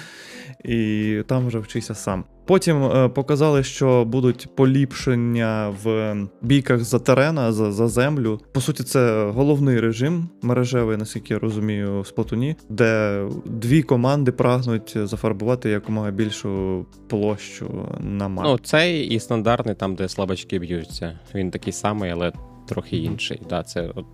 [0.65, 2.25] І там вже вчися сам.
[2.45, 8.41] Потім е, показали, що будуть поліпшення в бійках за терена, за, за землю.
[8.53, 14.97] По суті, це головний режим мережевий, наскільки я розумію, в Сплатуні, де дві команди прагнуть
[15.05, 18.49] зафарбувати якомога більшу площу на мапі.
[18.49, 21.19] Ну, цей і стандартний, там, де слабачки б'ються.
[21.35, 22.33] Він такий самий, але
[22.69, 23.41] трохи інший.
[23.49, 24.07] Да, це от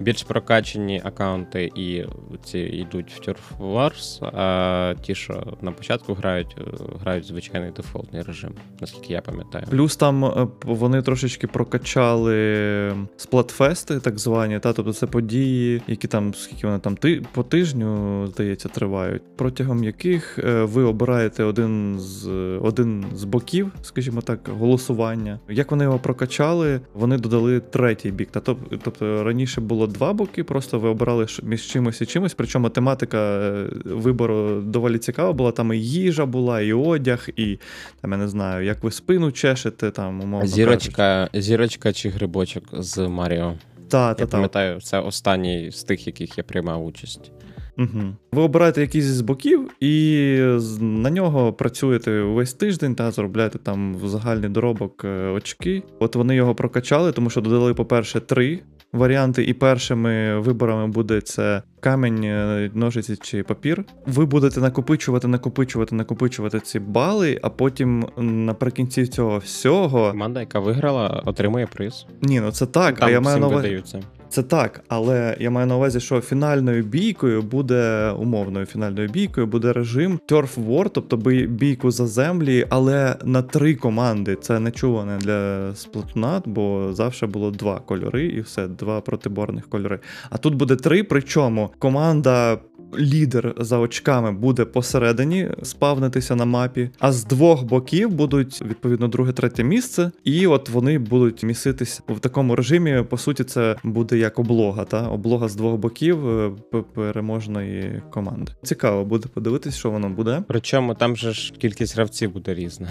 [0.00, 2.04] більш прокачені аккаунти і
[2.44, 6.62] ці йдуть в Turf Wars, а ті, що на початку грають, е,
[7.00, 9.64] грають звичайний дефолтний режим, наскільки я пам'ятаю.
[9.70, 16.34] Плюс там е, вони трошечки прокачали сплатфести, так звані, та тобто це події, які там
[16.34, 22.28] скільки вони там ти по тижню, здається, тривають, протягом яких е, ви обираєте один з
[22.62, 25.40] один з боків, скажімо так, голосування.
[25.48, 28.30] Як вони його прокачали, вони додали третій бік.
[28.30, 32.34] Та тобто раніше було два боки, просто ви обирали між чимось і чимось.
[32.34, 35.52] Причому тематика е, вибору доволі цікава була.
[35.52, 37.58] Там і їжа була, і одяг, і
[38.00, 40.46] там я не знаю, як ви спину чешете, там умовно.
[40.46, 43.54] Зірочка, зірочка чи грибочок з Маріо.
[43.88, 44.26] Та, Я та, та.
[44.26, 47.32] пам'ятаю, це останній з тих, яких я приймав участь.
[47.78, 48.02] Угу.
[48.32, 50.36] Ви обираєте якийсь з боків і
[50.80, 55.82] на нього працюєте весь тиждень та заробляєте там в загальний доробок е, очки.
[55.98, 58.60] От вони його прокачали, тому що додали, по-перше, три
[58.92, 63.84] варіанти, і першими виборами буде це камінь, е, ножиці чи папір.
[64.06, 70.10] Ви будете накопичувати, накопичувати, накопичувати ці бали, а потім наприкінці цього всього.
[70.10, 72.06] Команда, яка виграла, отримує приз.
[72.22, 73.82] Ні, ну це так, Там а я маю на увазі.
[74.30, 79.72] Це так, але я маю на увазі, що фінальною бійкою буде умовною фінальною бійкою буде
[79.72, 81.16] режим Turf War, тобто
[81.46, 84.36] бійку за землі, але на три команди.
[84.36, 89.98] Це не чуване для сплатунат, бо завжди було два кольори і все, два протиборних кольори.
[90.30, 92.58] А тут буде три, причому команда.
[92.98, 99.32] Лідер за очками буде посередині спавнитися на мапі, а з двох боків будуть відповідно друге,
[99.32, 103.04] третє місце, і от вони будуть міситись в такому режимі.
[103.08, 106.52] По суті, це буде як облога, та облога з двох боків е,
[106.94, 108.52] переможної команди.
[108.62, 110.42] Цікаво буде подивитись, що воно буде.
[110.48, 112.88] Причому там же ж кількість гравців буде різна.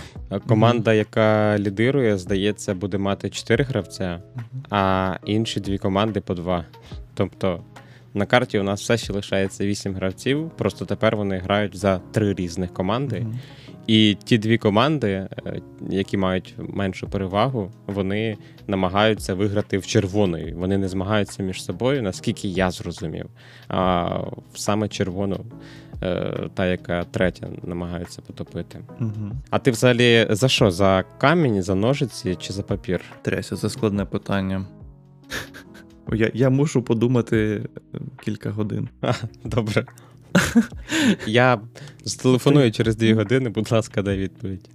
[0.47, 4.21] Команда, яка лідирує, здається, буде мати 4 гравця,
[4.69, 6.65] а інші дві команди по 2.
[7.13, 7.59] Тобто
[8.13, 12.33] на карті у нас все ще лишається 8 гравців, просто тепер вони грають за три
[12.33, 13.25] різних команди.
[13.89, 20.53] І ті дві команди, е, які мають меншу перевагу, вони намагаються виграти в червоної.
[20.53, 23.25] Вони не змагаються між собою, наскільки я зрозумів.
[23.67, 24.09] А
[24.53, 25.45] саме червону,
[26.03, 28.79] е, та, яка третя, намагається потопити.
[28.99, 29.31] Мгм.
[29.49, 30.71] А ти взагалі за що?
[30.71, 33.01] За камінь, за ножиці чи за папір?
[33.21, 34.65] Тряся, це складне питання.
[36.13, 37.61] Я, я мушу подумати
[37.95, 38.89] е, кілька годин.
[39.01, 39.85] А, добре.
[41.27, 41.59] Я
[42.03, 44.69] зателефоную через дві години, будь ласка, дай відповідь.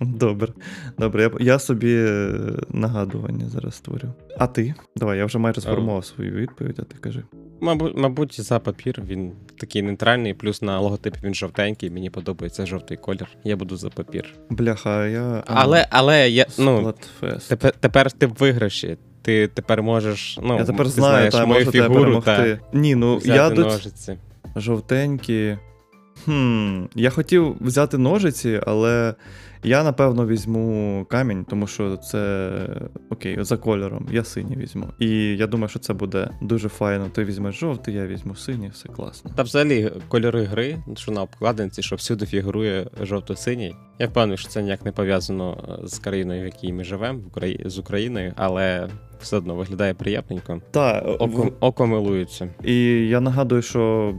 [0.00, 0.52] Добре.
[0.98, 2.30] Добре, я, я собі е,
[2.68, 4.12] нагадування зараз створю.
[4.38, 4.74] А ти?
[4.96, 7.22] Давай, я вже майже сформував свою відповідь, а ти кажи.
[7.60, 12.96] Мабуть, мабуть, за папір він такий нейтральний, плюс на логотипі він жовтенький, мені подобається жовтий
[12.96, 13.28] колір.
[13.44, 14.34] Я буду за папір.
[14.50, 15.44] Бляха, я.
[15.46, 16.94] Але, але я ну,
[17.48, 18.96] тепер, тепер ти в виграші.
[19.26, 20.38] Ти тепер можеш.
[20.42, 22.58] Ну, я тепер ти знаю, знаєш та мою можу фігуру перемогти.
[22.72, 24.18] та Ні, ну взяти я ножиці.
[24.56, 25.58] жовтенькі.
[26.24, 29.14] Хм, я хотів взяти ножиці, але
[29.66, 32.50] я напевно візьму камінь, тому що це
[33.10, 34.08] окей, за кольором.
[34.12, 34.86] Я синій візьму.
[34.98, 37.08] І я думаю, що це буде дуже файно.
[37.14, 39.30] Ти візьмеш жовтий, я візьму синій, все класно.
[39.34, 43.74] Та взагалі кольори гри, що на обкладинці, що всюди фігурує жовто-синій.
[43.98, 47.20] Я впевнений, що це ніяк не пов'язано е, з країною, в якій ми живемо,
[47.64, 48.88] з Україною, але
[49.20, 50.60] все одно виглядає приємненько.
[50.70, 52.48] Та, Око, око милується.
[52.64, 54.14] І я нагадую, що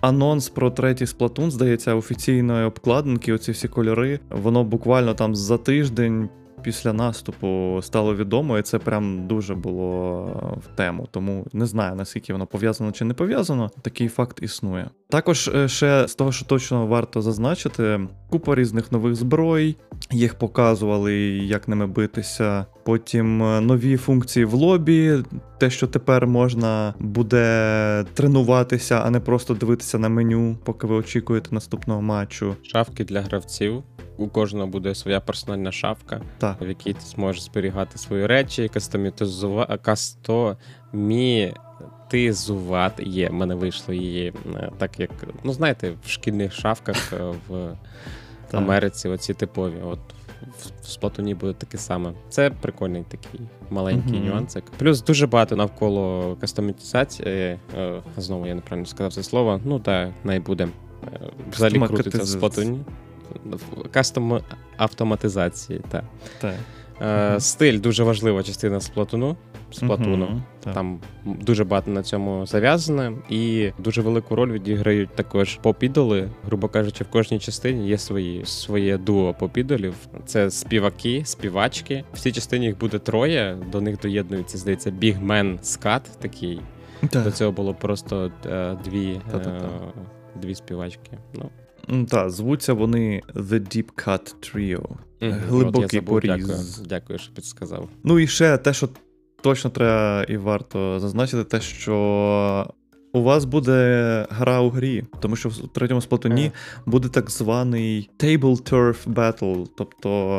[0.00, 6.28] анонс про третій сплатун, здається, офіційної обкладинки, оці всі кольори, воно буквально там за тиждень.
[6.62, 10.24] Після наступу стало відомо, і це прям дуже було
[10.64, 11.08] в тему.
[11.10, 13.70] Тому не знаю наскільки воно пов'язано чи не пов'язано.
[13.82, 14.90] Такий факт існує.
[15.08, 19.76] Також е, ще з того, що точно варто зазначити, купа різних нових зброй,
[20.10, 22.66] їх показували, як ними битися.
[22.84, 25.22] Потім е, нові функції в лобі,
[25.58, 31.48] те, що тепер можна буде тренуватися, а не просто дивитися на меню, поки ви очікуєте
[31.54, 32.56] наступного матчу.
[32.62, 33.82] Шафки для гравців.
[34.18, 36.56] У кожного буде своя персональна шафка, Так.
[36.60, 39.78] в якій ти зможеш зберігати свої речі, кастомізувати,
[42.10, 43.02] кастомізувати.
[43.02, 45.10] Є, в мене вийшло її е, так, як
[45.44, 47.74] ну знаєте, в шкільних шафках е, в
[48.52, 49.74] Америці, оці типові.
[49.84, 49.98] От
[50.58, 52.12] в- в Сплатуні буде таке саме.
[52.28, 53.40] Це прикольний такий
[53.70, 54.28] маленький Мгм.
[54.28, 54.64] нюансик.
[54.78, 57.58] Плюс дуже багато навколо кастомізації.
[57.76, 59.60] Е, Знову я неправильно сказав це слово.
[59.64, 60.68] Ну та най буде.
[61.52, 62.26] Взагалі крутиться в.
[62.26, 62.80] Сплатуні.
[63.90, 64.40] Кастом
[64.76, 66.04] автоматизації, так.
[66.40, 66.54] Так.
[67.02, 67.40] Е, Мгм.
[67.40, 69.36] Стиль дуже важлива частина сплатуну.
[69.70, 70.26] Сплатуну.
[70.26, 70.74] Мгм, так.
[70.74, 76.28] Там дуже багато на цьому зав'язане, і дуже велику роль відіграють також поп-ідоли.
[76.44, 79.94] Грубо кажучи, в кожній частині є свої своє дуо поп-ідолів.
[80.26, 82.04] Це співаки, співачки.
[82.14, 83.58] В цій частині їх буде троє.
[83.72, 86.60] До них доєднується, здається, бігмен скат такий.
[87.10, 87.24] Так.
[87.24, 89.60] До цього було просто е, дві, е,
[90.42, 91.18] дві співачки.
[91.88, 94.84] Ну, Так, звуться вони The Deep Cut Trio.
[95.20, 96.46] мгм, Глибокий от я забув, поріз.
[96.46, 97.88] Дякую, дякую, що підсказав.
[98.04, 98.88] Ну і ще те, що
[99.46, 101.94] точно треба і варто зазначити, те, що
[103.12, 106.52] у вас буде гра у грі, тому що в третьому сплатуні
[106.86, 110.30] буде так званий Table Turf Battle, тобто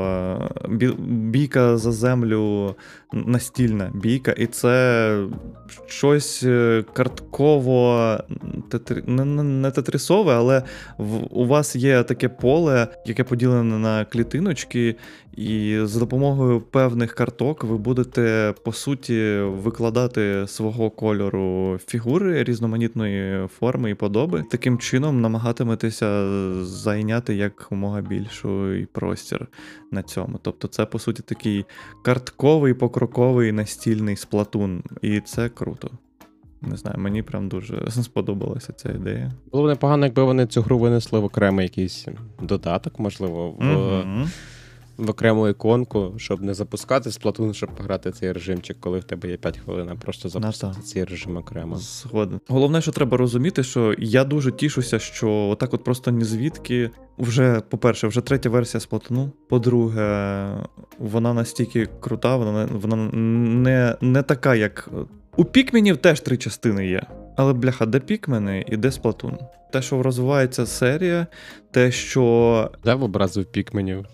[0.70, 2.76] е, бійка за землю,
[3.14, 5.28] настільна бійка, і це
[5.86, 8.18] щось е, картково
[8.70, 10.64] тетр- не, не, не тетрісове, але
[10.98, 14.96] в, у вас є таке поле, яке поділене на клітиночки,
[15.38, 23.92] і за допомогою певних карток ви будете по суті викладати свого кольору фігури різноманітної форми
[23.92, 24.44] і подоби.
[24.52, 26.26] Таким чином намагатиметеся
[26.64, 29.48] зайняти якомога більший простір
[29.92, 30.40] на цьому.
[30.42, 31.66] Тобто, це по суті такий
[32.04, 35.90] картковий покроковий настільний сплатун, і це круто.
[36.62, 39.32] Не знаю, мені прям дуже сподобалася ця ідея.
[39.52, 42.08] Було б непогано, якби вони цю гру винесли в окремий якийсь
[42.42, 44.30] додаток, можливо, в, Мгм.
[44.98, 49.38] В окрему іконку, щоб не запускати сплатун, щоб пограти цей режимчик, коли в тебе є
[49.38, 50.86] 5 хвилин, а просто запустити так.
[50.86, 51.76] цей режим окремо.
[51.76, 52.40] Згоден.
[52.48, 56.90] Головне, що треба розуміти, що я дуже тішуся, що отак, от просто ні звідки.
[57.18, 59.32] Вже, по-перше, вже третя версія сплатну.
[59.50, 60.48] По-друге,
[61.00, 64.90] вона настільки крута, вона, вона не, не така, як.
[65.38, 67.04] У пікменів теж три частини є.
[67.36, 69.38] Але бляха, де пікмени і де сплатун.
[69.72, 71.28] Те, що розвивається серія,
[71.72, 74.06] те, що Де в образив пікменів?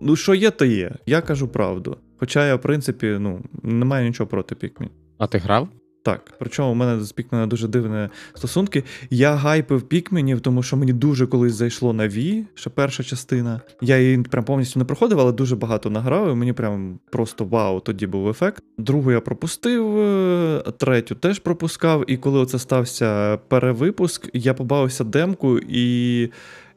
[0.00, 0.92] Ну, що є, то є.
[1.06, 1.96] Я кажу правду.
[2.16, 4.90] Хоча я, в принципі, ну, не маю нічого проти пікмін.
[5.18, 5.68] А ти грав?
[6.08, 8.84] Так, причому в мене з Пікмена дуже дивні стосунки.
[9.10, 13.60] Я гайпив пікменів, тому що мені дуже колись зайшло на Ві, ще перша частина.
[13.80, 17.80] Я її прям повністю не проходив, але дуже багато награв, і мені прям просто вау,
[17.80, 18.62] тоді був ефект.
[18.78, 22.10] Другу я пропустив, е, третю теж пропускав.
[22.10, 26.28] І коли оце стався перевипуск, я побавився демку і.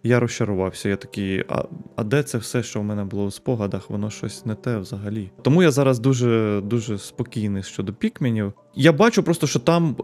[0.04, 0.90] Я розчарувався.
[0.90, 1.64] Я такий, а,
[1.96, 3.90] а де це все, що в мене було у спогадах?
[3.90, 5.32] Воно щось не те взагалі.
[5.42, 8.54] Тому я зараз дуже дуже спокійний щодо пікменів.
[8.76, 9.96] Я бачу просто, що там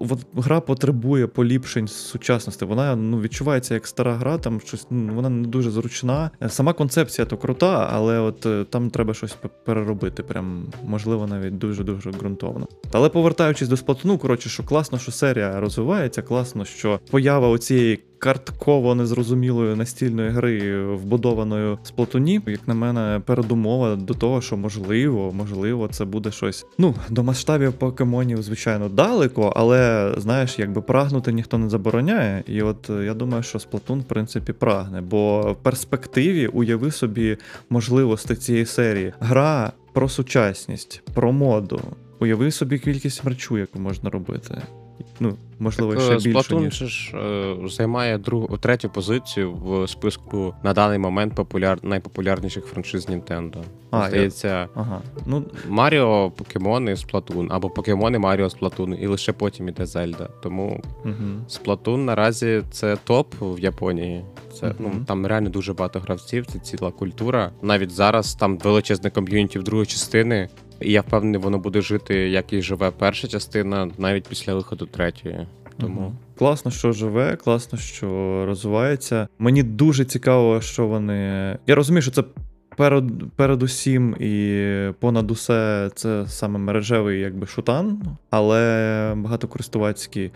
[0.00, 2.64] е, гра потребує поліпшень сучасності.
[2.64, 6.30] Вона ну відчувається як стара гра, там щось ну, вона не дуже зручна.
[6.42, 10.22] Е, Сама концепція то крута, але от е, там треба щось переробити.
[10.22, 12.68] Прям можливо, навіть дуже дуже ґрунтовно.
[12.92, 18.94] Але повертаючись до сплатну, коротше, що класно, що серія розвивається, класно, що поява оцієї картково
[18.94, 25.88] незрозумілої настільної гри, вбудованої в сплатуні, як на мене, передумова до того, що можливо, можливо,
[25.88, 26.66] це буде щось.
[26.78, 32.44] Ну, до масштабів покемонів, звичайно, далеко, але знаєш, якби прагнути ніхто не забороняє.
[32.46, 35.00] І от е, я думаю, що Сплатун, в принципі, прагне.
[35.00, 37.36] Бо в перспективі уяви собі
[37.70, 39.12] можливості цієї серії.
[39.20, 41.80] Гра про сучасність, про моду.
[42.20, 44.62] Уяви собі кількість мерчу, яку можна робити.
[45.20, 46.74] Ну, можливо, Так, ще е, більше, Сплатун ніж.
[46.74, 53.62] ж е, займає другу, третю позицію в списку на даний момент популяр, найпопулярніших франшиз Nintendo.
[53.90, 55.00] А, я- Здається, Ага.
[55.26, 60.28] Ну, Маріо, покемони, Сплатун, або покемони Маріо Сплатун, і лише потім іде Зельда.
[60.42, 61.14] Тому угу.
[61.48, 64.24] Сплатун наразі це топ в Японії.
[64.60, 67.52] Це ну там реально дуже багато гравців, це ціла культура.
[67.62, 70.48] Навіть зараз там величезне ком'юніті в другої частини.
[70.80, 75.46] І я впевнений, воно буде жити, як і живе перша частина, навіть після виходу третьої.
[75.80, 76.16] Тому Мгм.
[76.38, 78.06] Класно, що живе, класно, що
[78.46, 79.28] розвивається.
[79.38, 81.14] Мені дуже цікаво, що вони.
[81.66, 82.24] Я розумію, що це
[82.76, 83.04] перед,
[83.36, 90.30] передусім і понад усе це саме мережевий якби шутан, але багатокористувацький.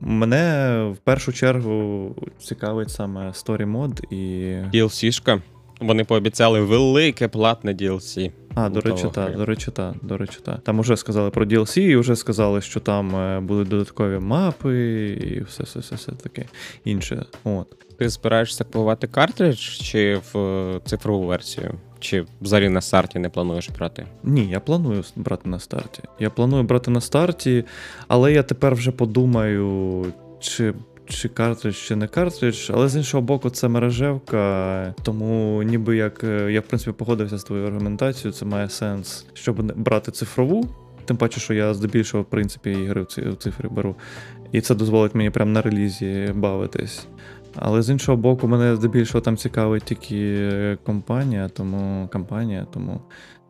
[0.00, 4.54] Мене в першу чергу цікавить саме Story Mode і.
[4.78, 5.40] DLC-шка
[5.80, 8.30] вони пообіцяли велике платне DLC.
[8.54, 10.60] А, до речі, так, до речі, так, до речі, так.
[10.60, 15.40] Там уже сказали про DLC, і вже сказали, що там е, будуть додаткові мапи і
[15.42, 16.44] все, все, все, все таке
[16.84, 17.24] інше.
[17.44, 17.76] От.
[17.98, 21.74] Ти збираєшся купувати картридж чи в е, цифрову версію?
[22.00, 24.06] Чи взагалі на старті не плануєш брати?
[24.22, 26.02] Ні, я планую брати на старті.
[26.18, 27.64] Я планую брати на старті,
[28.08, 30.06] але я тепер вже подумаю,
[30.40, 30.74] чи.
[31.08, 36.52] Чи картридж, чи не картридж, але з іншого боку, це мережевка, тому ніби як е,
[36.52, 40.68] я в принципі погодився з твоєю аргументацією, це має сенс, щоб брати цифрову.
[41.04, 43.96] Тим паче, що я здебільшого, в принципі, ігри в цифрі беру.
[44.52, 47.06] І це дозволить мені прямо на релізі бавитись.
[47.56, 53.00] Але з іншого боку, мене здебільшого там цікавить тільки компанія, тому компанія, тому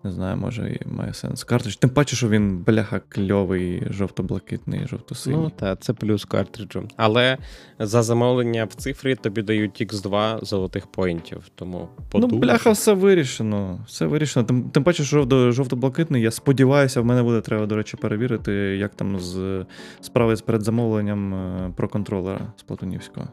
[0.07, 1.45] не знаю, може і має сенс.
[1.45, 1.75] Картридж.
[1.77, 5.37] Тим паче, що він бляха кльовий, жовто-блакитний, жовто-синій.
[5.37, 6.89] Ну так, це плюс картриджу.
[6.97, 7.39] Але
[7.79, 11.43] за замовлення в цифрі тобі дають X2 золотих поінтів.
[11.55, 13.81] Тому Ну, бляха, все вирішено.
[13.87, 14.47] Все вирішено.
[14.47, 18.53] Тим, тим паче, що жовто- жовто-блакитний, я сподіваюся, в мене буде треба, до речі, перевірити,
[18.53, 19.65] як там з
[20.01, 23.27] справи з передзамовленням е, про контролера з Платонівського.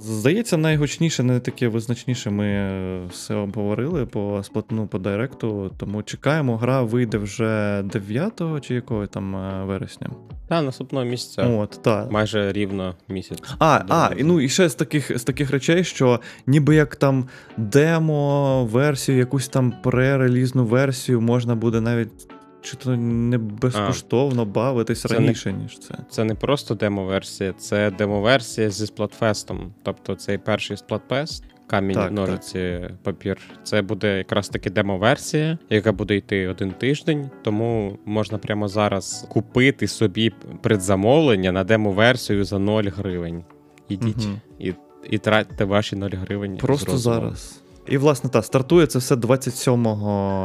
[0.00, 6.56] Здається, найгучніше, не таке визначніше ми е, все обговорили по сплатну по директу, тому чекаємо,
[6.56, 10.10] гра вийде вже 9 чи якого там е, вересня.
[10.48, 12.10] Та, наступного місяця От, так.
[12.10, 13.42] майже рівно місяць.
[13.58, 17.28] А, а, і ну і ще з таких з таких речей, що ніби як там
[17.56, 22.28] демо-версію, якусь там пререлізну версію можна буде навіть
[22.70, 25.94] чи то не безкоштовно бавитись це не- раніше, ніж це.
[26.10, 29.72] Це не просто демо-версія, це демо-версія зі Сплатфестом.
[29.82, 33.38] Тобто цей перший Сплатфест, камінь, Так, ножиці, папір.
[33.62, 37.30] Це буде якраз таки демо-версія, яка буде йти один тиждень.
[37.42, 43.44] Тому можна прямо зараз купити собі предзамовлення на демо-версію за 0 гривень.
[43.88, 44.40] Ідіть Мгм.
[44.58, 44.74] і,
[45.10, 46.56] і тратьте ваші 0 гривень.
[46.56, 47.62] Просто зараз.
[47.90, 49.86] І, власне, та, стартує це все 27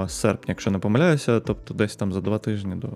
[0.07, 2.89] серпня, якщо не помиляюся, тобто десь там за два тижні до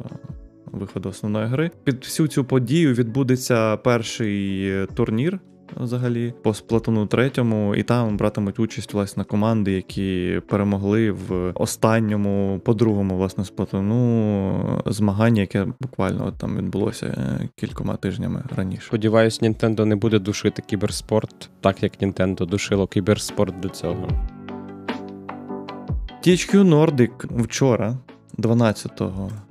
[0.66, 1.72] виходу основної гри.
[1.84, 5.40] Під всю цю подію відбудеться перший турнір.
[5.76, 12.74] Взагалі, по сплатону третьому, і там братимуть участь власне команди, які перемогли в останньому, по
[12.74, 18.88] другому, власне, сплатону змагання, яке буквально от там відбулося е, кількома тижнями раніше.
[18.88, 24.08] Сподіваюсь, Nintendo не буде душити кіберспорт, так як Nintendo душило кіберспорт до цього.
[26.24, 27.98] THQ Nordic вчора,
[28.38, 29.02] 12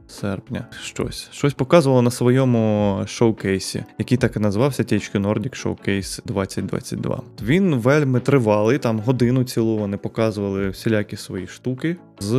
[0.08, 7.22] серпня, щось щось показувало на своєму шоукейсі, який так і називався THQ Nordic Showcase 2022.
[7.42, 11.96] Він вельми тривалий, там годину цілу вони показували всілякі свої штуки.
[12.20, 12.34] З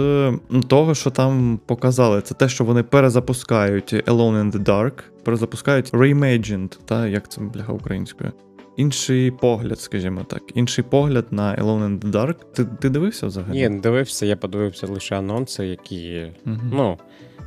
[0.50, 5.94] ну, того, що там показали, це те, що вони перезапускають Alone in the Dark, перезапускають
[5.94, 8.32] Reimagined, та як це бляха українською.
[8.78, 12.36] Інший погляд, скажімо так, інший погляд на Alone in the Dark.
[12.54, 13.58] Ти, ти дивився взагалі?
[13.58, 16.28] Ні, не дивився, я подивився лише анонси, які.
[16.46, 16.72] Мгм.
[16.74, 16.98] Ну,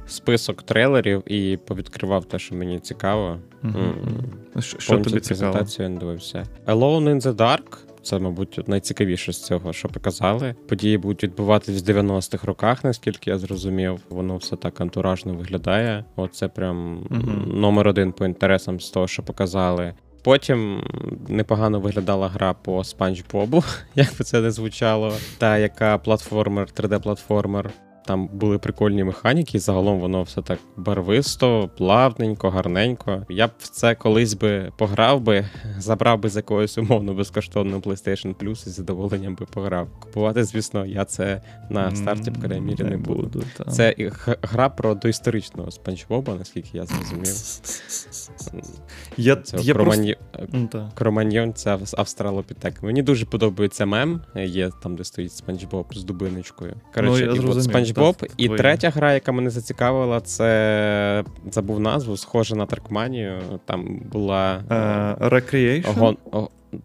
[0.06, 3.38] список трейлерів і повідкривав те, що мені цікаво.
[3.64, 3.94] М.
[4.78, 5.66] Що, тобі цікаво?
[5.78, 6.44] я не дивився.
[6.66, 7.78] Alone in the Dark.
[8.02, 10.54] Це, мабуть, найцікавіше з цього, що показали.
[10.68, 14.00] Події будуть відбуватись в 90-х роках, наскільки я зрозумів.
[14.08, 16.04] Воно все так антуражно виглядає.
[16.16, 17.60] Оце прям Мгм.
[17.60, 19.94] номер один по інтересам з того, що показали.
[20.22, 20.84] Потім
[21.28, 23.64] непогано виглядала гра по Спанч Бобу,
[23.94, 25.12] як би це не звучало.
[25.38, 27.70] Та яка платформер, 3D-платформер.
[28.06, 33.26] Там були прикольні механіки, і загалом воно все так барвисто, плавненько, гарненько.
[33.28, 35.46] Я б в це колись би пограв би,
[35.78, 39.88] забрав би з якогось умовно безкоштовного PlayStation Plus і з задоволенням би пограв.
[40.00, 43.42] Купувати, звісно, я це на старті, по крайній мірі, не буду.
[43.68, 43.94] Це
[44.42, 47.34] гра про доісторичного Спанч Боба, наскільки я зрозумів.
[49.16, 49.90] Я, Це я просто...
[49.92, 50.16] Кроманьйон
[50.52, 50.90] Ну, та.
[50.94, 52.82] Кроманьйонця з австралопітек.
[52.82, 54.20] Мені дуже подобається мем.
[54.36, 56.74] Є там, де стоїть Спанч Боб з дубиночкою.
[56.94, 58.16] Коротше, Ну, і от Спанч Боб.
[58.36, 58.58] І твої.
[58.58, 63.38] третя гра, яка мене зацікавила, це забув назву, схожа на Тракманію.
[63.64, 65.94] Там була Е, Recreation?
[65.94, 66.16] Гон...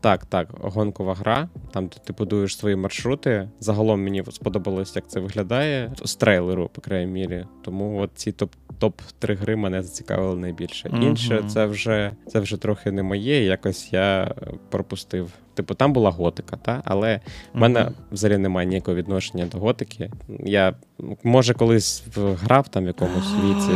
[0.02, 1.50] Так, так, гонкова гра.
[1.72, 3.50] Там де ти будуєш свої маршрути.
[3.60, 7.46] Загалом мені сподобалось, як це виглядає з трейлеру, по крайній мірі.
[7.64, 10.90] Тому от ці топ топ три гри мене зацікавили найбільше.
[11.02, 13.44] Інше, це вже це вже трохи не моє.
[13.46, 14.36] Якось я
[14.70, 15.32] пропустив.
[15.56, 17.20] Типу, там була готика, та але
[17.54, 17.94] в мене Мгм.
[18.12, 20.12] взагалі немає ніякого відношення до готики.
[20.40, 20.74] Я
[21.24, 23.72] може колись грав там в якомусь віці.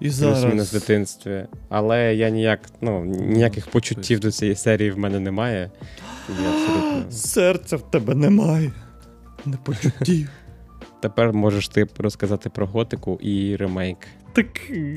[0.00, 1.44] І Плюс-мінус в дитинстві.
[1.68, 5.70] Але я ніяк, ну, ніяких почуттів до цієї серії в мене немає.
[6.42, 7.10] Я абсолютно.
[7.12, 8.72] Серця в тебе немає.
[9.46, 10.28] Не почуттів.
[11.04, 13.96] Тепер можеш ти розказати про готику і ремейк.
[14.32, 14.46] Так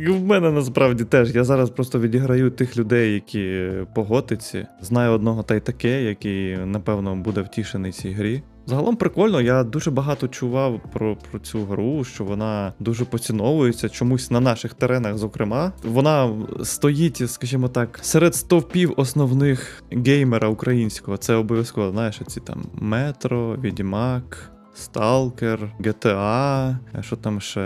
[0.08, 1.36] в мене насправді теж.
[1.36, 4.66] Я зараз просто відіграю тих людей, які по готиці.
[4.82, 8.44] Знаю одного та й таке, який, напевно, буде втішений цій грі.
[8.66, 14.32] Загалом прикольно, я дуже багато чував про, про цю гру, що вона дуже поціновується чомусь
[14.32, 15.72] на наших теренах, зокрема.
[15.84, 21.18] Вона стоїть, скажімо так, серед стовпів основних геймера українського.
[21.18, 24.57] Це обов'язково, знаєш, ці там Метро, Відьмак.
[24.78, 27.62] Stalker, GTA, що там ще.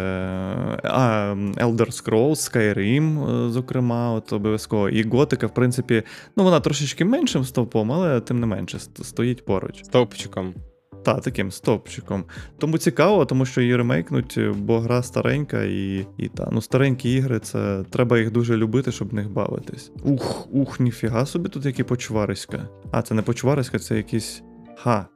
[0.84, 4.89] А, Elder Scrolls, Skyrim, е, зокрема, от обов'язково.
[4.89, 6.03] І Готика, в принципі,
[6.38, 9.84] ну вона трошечки меншим стовпом, але тим не менше стоїть поруч.
[9.84, 10.53] Стовпчиком.
[11.03, 12.26] Та, таким стопчиком.
[12.57, 16.49] Тому цікаво, тому що її ремейкнуть, бо гра старенька і і та.
[16.51, 19.91] Ну, старенькі ігри, це треба їх дуже любити, щоб в них бавитись.
[20.03, 22.68] Ух, ух, ніфіга собі тут які почвариська.
[22.91, 24.43] А, це не почвариська, це якісь.
[24.78, 25.07] Ха.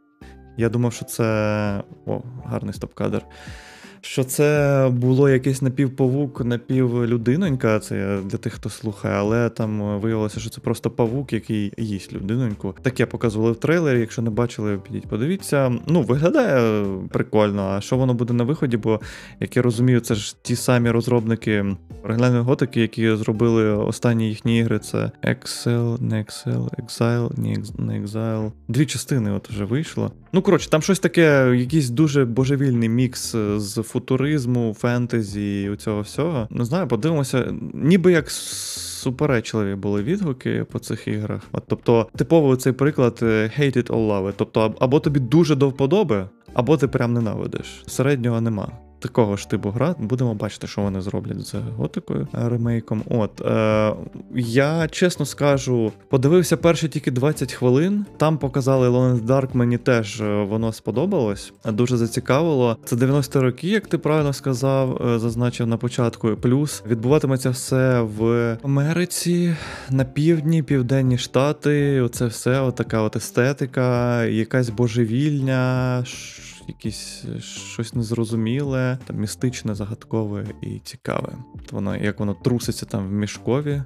[0.58, 1.84] Я думав, що це.
[2.06, 3.22] О, гарний стоп-кадр
[4.06, 10.50] що це було якийсь напівпавук, напівлюдинонька, це для тих, хто слухає, але там виявилося, що
[10.50, 12.76] це просто павук, який їсть людиноньку.
[12.82, 14.00] Таке показували в трейлері.
[14.00, 15.74] Якщо не бачили, підіть, подивіться.
[15.88, 17.68] Ну, виглядає прикольно.
[17.68, 18.78] А що воно буде на виході?
[18.78, 19.00] Бо,
[19.40, 21.66] як я розумію, це ж ті самі розробники
[22.04, 24.80] оригінальної готики, які зробили останні їхні ігри.
[24.80, 27.40] Це Excel, не Excel, Exile,
[27.80, 28.52] не Exile.
[28.68, 30.12] Дві частини от вже вийшло.
[30.36, 36.48] Ну, коротше, там щось таке, якийсь дуже божевільний мікс з футуризму, фентезі і цього всього.
[36.50, 41.42] Не знаю, подивимося, ніби як суперечливі були відгуки по цих іграх.
[41.52, 44.34] От, Тобто, типовий цей приклад е, hate it or love it.
[44.38, 47.84] Тобто, або тобі дуже до вподоби, або ти прям ненавидиш.
[47.88, 49.96] Середнього нема такого ж типу гра.
[50.00, 53.04] Будемо бачити, що вони зроблять з готикою е, ремейком.
[53.10, 53.94] От е,
[54.36, 58.06] я чесно скажу, подивився перші тільки 20 хвилин.
[58.18, 61.54] Там показали Lone Dark, мені теж е, воно сподобалось.
[61.66, 62.78] Дуже зацікавило.
[62.86, 66.36] Це 90 роки, як ти правильно сказав, е, зазначив на початку.
[66.42, 69.56] Плюс відбуватиметься все в Америці,
[69.90, 72.02] на півдні, південні штати.
[72.02, 76.04] Оце все, отака от естетика, якась божевільня
[76.68, 81.34] якісь е, щось незрозуміле, там містичне, загадкове і цікаве.
[81.72, 83.84] Воно як воно труситься там в мішкові,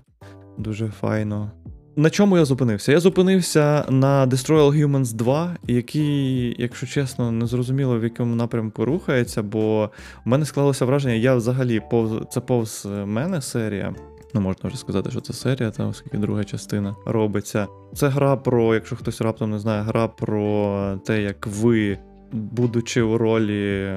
[0.58, 1.52] дуже файно.
[1.96, 2.92] На чому я зупинився?
[2.92, 9.44] Я зупинився на Destroy Humans 2, який, якщо чесно, не зрозуміло в якому напрямку рухається,
[9.44, 9.90] бо
[10.26, 13.96] в мене склалося враження, я взагалі повз це повз мене серія.
[14.34, 17.68] Ну, можна вже сказати, що це серія, там, оскільки друга частина робиться.
[17.94, 21.98] Це гра про, якщо хтось раптом не знає, гра про те, як ви
[22.32, 23.92] будучи у ролі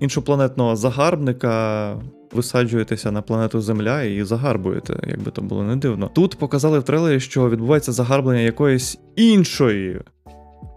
[0.00, 1.96] іншопланетного загарбника,
[2.32, 6.10] висаджуєтеся на планету Земля і загарбуєте, якби то було не дивно.
[6.14, 10.00] Тут показали в трейлері, що відбувається загарблення якоїсь іншої.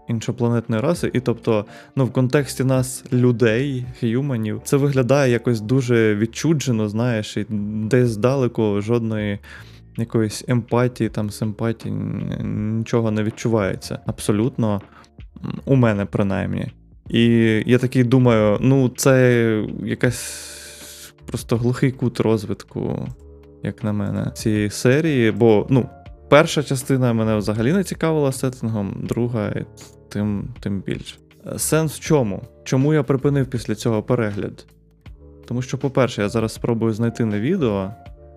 [0.08, 1.66] Іншопланетної раси, і тобто,
[1.96, 7.46] ну в контексті нас, людей, х'юманів, це виглядає якось дуже відчуджено, знаєш, і
[7.90, 9.38] десь здалеку жодної
[9.96, 11.94] якоїсь емпатії, там симпатії,
[12.44, 13.98] нічого не відчувається.
[14.06, 14.80] Абсолютно,
[15.64, 16.72] у мене принаймні.
[17.08, 17.24] І
[17.66, 20.48] я такий думаю, ну, це якась
[21.26, 23.08] просто глухий кут розвитку,
[23.62, 25.30] як на мене, цієї серії.
[25.30, 25.88] Бо, ну,
[26.28, 29.54] перша частина мене взагалі не цікавила сеттингом, друга
[30.08, 31.16] тим, тим більше.
[31.56, 32.42] Сенс в чому?
[32.64, 34.66] Чому я припинив після цього перегляд?
[35.46, 37.90] Тому що, по-перше, я зараз спробую знайти на відео.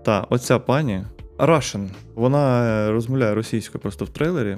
[0.06, 1.04] Та, оця пані
[1.38, 4.58] Russian, вона розмовляє російською просто в трейлері.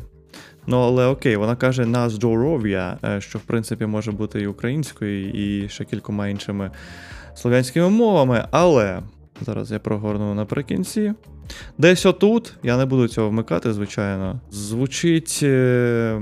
[0.67, 5.29] Ну, але окей, вона каже на здоров'я, е, що в принципі може бути і українською,
[5.29, 6.71] і ще кількома іншими
[7.35, 8.45] слов'янськими мовами.
[8.51, 8.99] Але
[9.41, 11.13] зараз я прогорну наприкінці.
[11.77, 14.39] Десь отут, я не буду цього вмикати, звичайно.
[14.51, 16.21] Звучить е,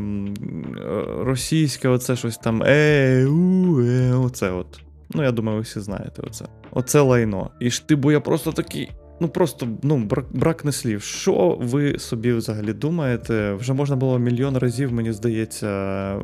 [1.20, 4.82] російське, оце щось там е, у, е, оце от.
[5.14, 6.46] Ну, я думаю, ви всі знаєте оце.
[6.72, 7.50] Оце лайно.
[7.60, 8.92] І ж ти, бо я просто такий.
[9.22, 11.02] Ну просто ну брак, бракне слів.
[11.02, 13.54] Що ви собі взагалі думаєте?
[13.54, 16.18] Вже можна було мільйон разів, мені здається,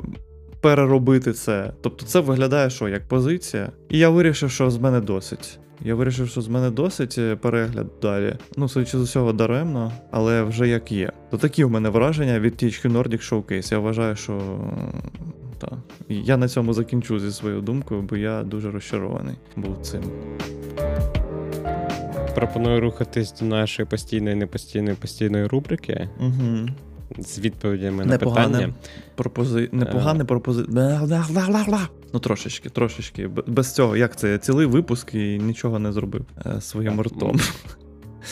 [0.61, 1.73] переробити це.
[1.81, 3.71] Тобто, це виглядає що як позиція.
[3.89, 5.59] І я вирішив, що з мене досить.
[5.81, 8.35] Я вирішив, що з мене досить е, перегляд далі.
[8.57, 11.11] Ну, судячи з усього, даремно, але вже як є.
[11.31, 13.73] То такі в мене враження від THQ Nordic Showcase.
[13.73, 14.41] Я вважаю, що.
[15.59, 15.71] Та.
[16.09, 20.01] Я на цьому закінчу зі своєю думкою, бо я дуже розчарований був цим
[22.37, 26.09] пропоную рухатись до нашої постійної, непостійної постійної рубрики.
[26.19, 26.67] Угу.
[27.17, 28.73] З відповідями на питання.
[29.15, 29.69] Пропози...
[29.71, 30.65] Непогане пропози...
[32.13, 33.27] Ну, трошечки, трошечки.
[33.47, 34.31] Без цього, як це?
[34.31, 37.39] Я цілий випуск і нічого не зробив е, своїм ртом.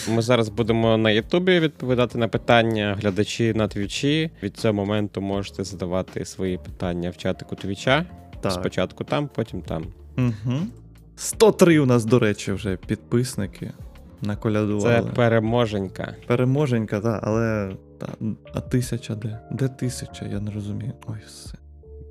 [0.09, 4.31] Ми зараз будемо на Ютубі відповідати на питання глядачі на твічі.
[4.43, 8.05] Від цього моменту можете задавати свої питання в чатику твіча.
[8.41, 8.51] Так.
[8.51, 9.85] Спочатку там, потім там.
[10.17, 10.59] Угу.
[11.15, 13.71] 103 у нас, до речі, вже підписники
[14.21, 15.03] наколядували.
[15.03, 16.15] Це переможенька.
[16.27, 17.75] Переможенька, так, але.
[17.97, 18.07] Та,
[18.53, 19.39] а тисяча де?
[19.51, 20.25] Де тисяча?
[20.25, 20.93] Я не розумію.
[21.07, 21.57] Ой, все.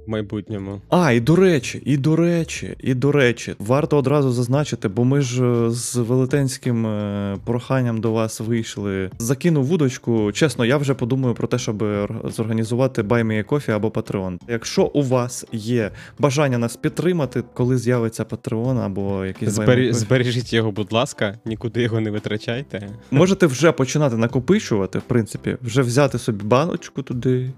[0.06, 0.80] В майбутньому.
[0.88, 5.20] А, і до речі, і до речі, і до речі, варто одразу зазначити, бо ми
[5.20, 9.10] ж е, з велетенським е, проханням до вас вийшли.
[9.18, 10.32] Закинув вудочку.
[10.32, 11.84] Чесно, я вже подумаю про те, щоб
[12.24, 14.38] зорганізувати Buy Me або Patreon.
[14.48, 19.54] Якщо у вас є бажання нас підтримати, коли з'явиться Patreon або якийсь.
[19.58, 22.88] Coffee, Збережіть його, будь ласка, нікуди його не витрачайте.
[23.10, 27.52] можете вже починати накопичувати, в принципі, вже взяти собі баночку туди.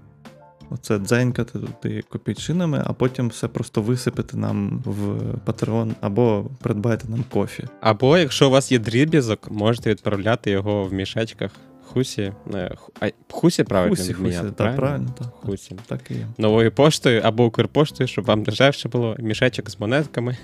[0.69, 5.07] Оце дзенькати туди копійчинами, а потім все просто висипати нам в
[5.45, 7.63] Patreon або придбайте нам кофі.
[7.81, 11.51] Або якщо у вас є дріб'язок, можете відправляти його в мішечках.
[11.85, 12.33] Хусі.
[12.45, 15.27] Не, а, хусі правильно Хусі, хусі, так, правильно, так.
[15.27, 15.75] Хусі.
[15.85, 16.27] Так і є.
[16.37, 19.15] Новою поштою або Укрпоштою, щоб вам дешевше було.
[19.19, 20.37] Мішечок з монетками.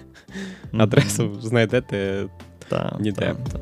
[0.73, 2.25] Адресу знайдете.
[2.69, 3.21] Так, ніде.
[3.21, 3.61] так, так.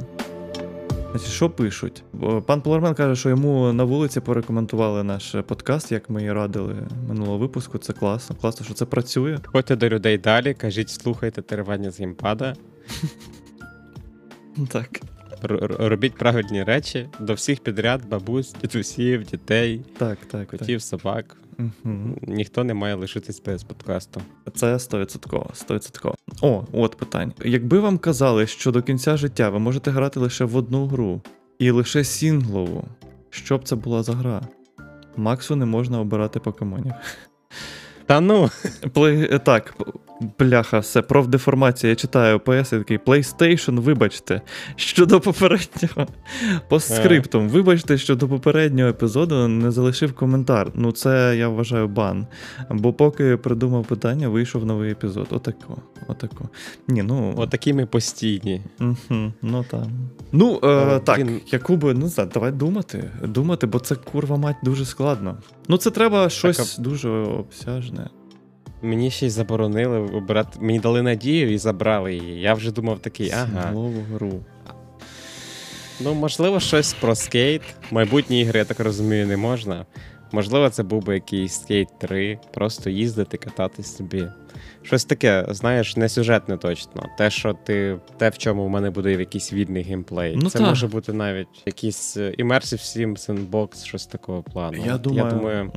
[1.20, 2.04] Що пишуть?
[2.46, 6.76] Пан Полармен каже, що йому на вулиці порекомендували наш подкаст, як ми і радили
[7.08, 7.78] минулого випуску.
[7.78, 8.36] Це класно.
[8.36, 9.40] Класно, що це працює.
[9.46, 12.56] Ходьте до людей далі, кажіть, слухайте теревання з геймпада,
[14.68, 15.02] Так.
[15.80, 20.48] робіть правильні речі до всіх підряд, бабусь, дідусів, дітей, Так, так.
[20.48, 21.38] котів, собак.
[21.86, 22.18] Угу.
[22.22, 24.22] Ніхто не має лишитись без подкасту.
[24.56, 25.68] Це 100%.
[25.70, 26.14] 100%.
[26.42, 27.34] О, от питання.
[27.46, 31.22] Якби вам казали, що до кінця життя ви можете грати лише в одну гру
[31.60, 32.84] і лише сінглову,
[33.30, 34.42] що б це була за гра?
[35.18, 36.94] Максу не можна обирати покемонів.
[38.06, 38.50] Та ну,
[38.94, 39.40] Плей...
[39.40, 39.76] Так,
[40.40, 41.90] бляха, все, профдеформація.
[41.90, 44.42] Я читаю PS і такий PlayStation, вибачте.
[44.76, 46.08] Щодо попереднього.
[46.70, 50.72] По скриптум, вибачте, що до попереднього епізоду не залишив коментар.
[50.76, 52.28] Ну, це я вважаю бан.
[52.70, 55.28] Бо поки придумав питання, вийшов новий епізод.
[55.30, 55.78] Отако.
[56.08, 56.50] Отако.
[56.88, 57.34] Ні, ну.
[57.38, 58.62] отакі ми постійні.
[58.80, 59.92] Угу, ну там.
[60.32, 61.42] Ну, е, О, так, блін.
[61.52, 63.12] Якуби, ну знаю, давай думати.
[63.24, 65.38] Думати, бо це курва мать дуже складно.
[65.68, 68.10] Ну, це треба щось дуже обсяжне.
[68.82, 70.60] Мені ще й заборонили обирати.
[70.62, 72.42] Мені дали надію і забрали її.
[72.42, 73.74] Я вже думав такий, ага.
[74.14, 74.40] Гру.
[76.04, 77.62] Ну, можливо, щось про скейт.
[77.92, 79.86] Майбутні ігри, я так розумію, не можна.
[80.32, 84.28] Можливо, це був би якийсь скейт 3, просто їздити, кататись собі.
[84.84, 87.06] Щось таке, знаєш, не сюжетне точно.
[87.18, 90.36] Те, що ти, те, в чому в мене буде якийсь вільний геймплей.
[90.36, 90.66] Ну це та.
[90.66, 94.84] може бути навіть якийсь е, Immersive Sim Sandbox, щось такого плану.
[94.86, 95.26] Я думаю.
[95.26, 95.72] Я думаю,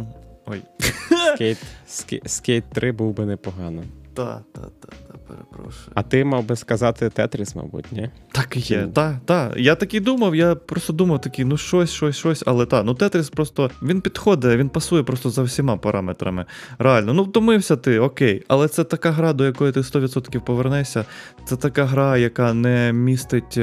[0.47, 0.63] Ой.
[1.35, 3.83] скейт, скейт, скейт 3 був би непогано.
[4.15, 5.91] Та, та, та, та, перепрошую.
[5.95, 8.11] А ти мав би сказати Тетріс, мабуть, ні?
[8.33, 8.65] Так і є.
[8.65, 9.53] Чи- Та, та.
[9.57, 12.83] Я такий думав, я просто думав такий, ну щось, щось, щось, але та.
[12.83, 16.45] Ну Тетріс просто він підходить, він пасує просто за всіма параметрами.
[16.79, 18.43] Реально, ну втомився ти, окей.
[18.49, 21.05] Але це така гра, до якої ти 100% повернешся.
[21.45, 23.59] Це така гра, яка не містить.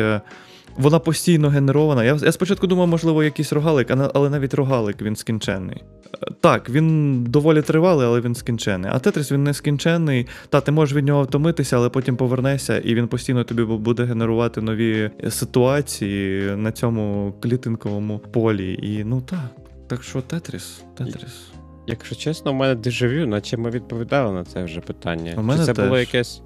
[0.82, 2.04] Вона постійно генерована.
[2.04, 5.78] Я, я спочатку думав, можливо, якийсь рогалик, але навіть рогалик він скінченний.
[6.24, 8.92] Е, Так, він доволі тривалий, але він скінченний.
[8.94, 10.28] А Тетріс він не скінченний.
[10.50, 14.62] Та, ти можеш від нього втомитися, але потім повернешся, і він постійно тобі буде генерувати
[14.62, 18.80] нові ситуації на цьому клітинковому полі.
[18.82, 19.40] І ну так.
[19.88, 21.52] Так що Тетріс, Тетріс.
[21.88, 25.34] Якщо чесно, у мене дежавю, наче ми відповідали на це вже питання.
[25.38, 25.86] У мене Чи це теж.
[25.86, 26.42] було якесь.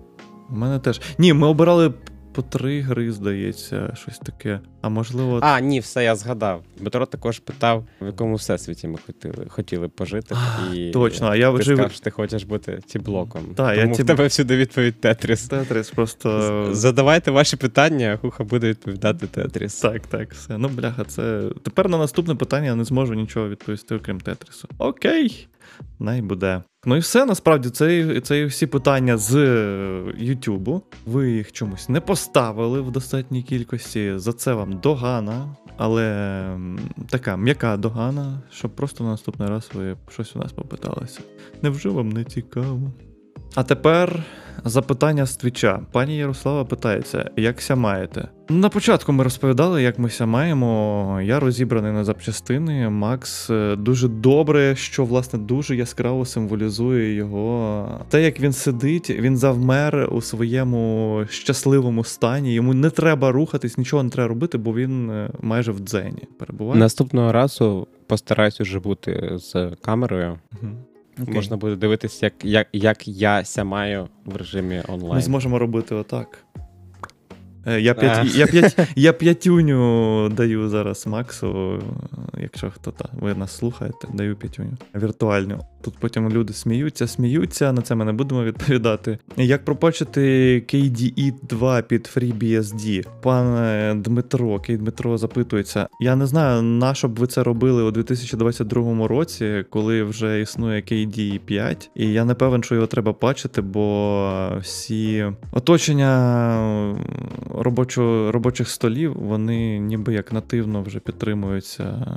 [0.50, 1.02] У мене теж.
[1.18, 1.94] Ні, ми обирали
[2.36, 4.60] по три гри, здається, щось таке.
[4.82, 6.64] А можливо, А, ні, все, я згадав.
[6.80, 10.36] Дмитро також питав, в якому всесвіті ми хотіли, хотіли пожити.
[10.36, 13.42] А, і точно, а я ти жив- сказав, що ти хочеш бути тіблоком.
[13.56, 15.48] Та, я Тому ті- в тебе всюди відповідь Тетріс.
[15.48, 16.70] Тетріс просто.
[16.72, 19.80] Задавайте ваші питання, а Хуха буде відповідати Тетріс.
[19.82, 20.58] Так, так, все.
[20.58, 21.50] Ну, бляха, це.
[21.64, 24.68] Тепер на наступне питання я не зможу нічого відповісти, окрім Тетрісу.
[24.78, 25.48] Окей,
[26.00, 26.64] най буде.
[26.86, 30.82] Ну і все, насправді, це, це всі питання з е, Ютубу.
[31.06, 34.14] Ви їх чомусь не поставили в достатній кількості.
[34.16, 36.58] За це вам догана, але
[37.10, 41.20] така м'яка догана, щоб просто на наступний раз ви щось у нас попиталися.
[41.62, 42.92] Невже вам не цікаво?
[43.56, 44.24] А тепер
[44.66, 45.80] запитання з твіча.
[45.92, 48.28] Пані Ярослава питається, як ся маєте?
[48.50, 51.20] На початку ми розповідали, як ми ся маємо.
[51.24, 52.90] Я розібраний на запчастини.
[52.90, 57.88] Макс е, дуже добре, що власне дуже яскраво символізує його.
[58.10, 62.54] Те, як він сидить, він завмер у своєму щасливому стані.
[62.54, 66.80] Йому не треба рухатись, нічого не треба робити, бо він е, майже в дзені перебуває.
[66.80, 70.40] Наступного разу постараюсь уже бути з камерою.
[70.52, 70.78] Мгм.
[71.22, 71.34] Окей.
[71.34, 75.16] Можна буде дивитися, як, як, як я сямаю в режимі онлайн.
[75.16, 76.46] Ми зможемо робити отак.
[77.68, 81.80] Е, Я, п'ять, я, п'ять, я п'ятюню даю зараз Максу,
[82.38, 85.60] е, якщо хто та ви нас слухаєте, даю п'ятюню віртуальну.
[85.86, 89.18] Тут потім люди сміються, сміються, на це ми не будемо відповідати.
[89.38, 90.22] Як пропочити
[90.60, 93.06] KDE 2 під FreeBSD?
[93.22, 95.88] Пане Дмитро, Кей Дмитро запитується.
[96.00, 100.82] Я не знаю, на що б ви це робили у 2022 році, коли вже існує
[100.82, 106.96] KDE 5, і я не певен, що його треба пачити, бо всі оточення
[107.50, 112.08] робочо, робочих столів, вони ніби як нативно вже підтримуються.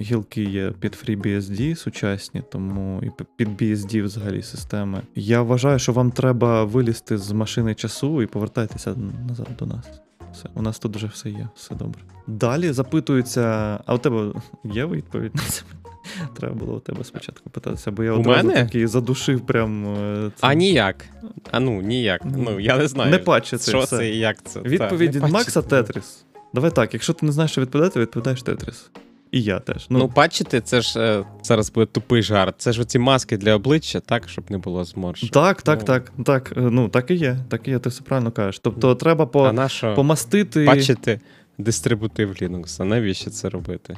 [0.00, 5.02] Гілки є під FreeBSD сучасні, тому і під BSD взагалі системи.
[5.14, 8.94] Я вважаю, що вам треба вилізти з машини часу і повертайтеся
[9.28, 9.84] назад до нас.
[10.32, 12.00] Все, у нас тут вже все є, все добре.
[12.26, 13.40] Далі запитується:
[13.86, 14.32] а у тебе
[14.64, 15.62] є відповідь на це?
[16.36, 18.64] Треба було у тебе спочатку питатися, бо я У одразу мене?
[18.64, 19.86] такий задушив прям.
[19.94, 20.46] е, це.
[20.46, 21.04] А ніяк.
[21.50, 22.22] А ну, ніяк.
[22.24, 23.10] Ну, я не знаю.
[23.10, 23.96] Не пачити, Що все.
[23.96, 24.60] це і як це.
[24.60, 25.22] Відповідь від.
[25.22, 26.24] Макса Тетріс.
[26.54, 28.90] Давай так, якщо ти не знаєш, що відповідати, відповідаєш Тетріс.
[29.32, 29.86] І я теж.
[29.90, 32.54] Ну, Ну, пачити, це ж е, зараз буде тупий жарт.
[32.58, 35.30] Це ж оці маски для обличчя, так, щоб не було зморшок.
[35.30, 35.84] так, так, ну.
[35.84, 36.52] так, так.
[36.56, 37.36] е, Ну, так і є.
[37.48, 38.58] Так і є, ти все правильно кажеш.
[38.58, 40.64] Тобто треба по, А помастити.
[40.64, 41.20] пачити
[41.58, 42.82] дистрибутив Linux?
[42.82, 43.96] А навіщо це робити?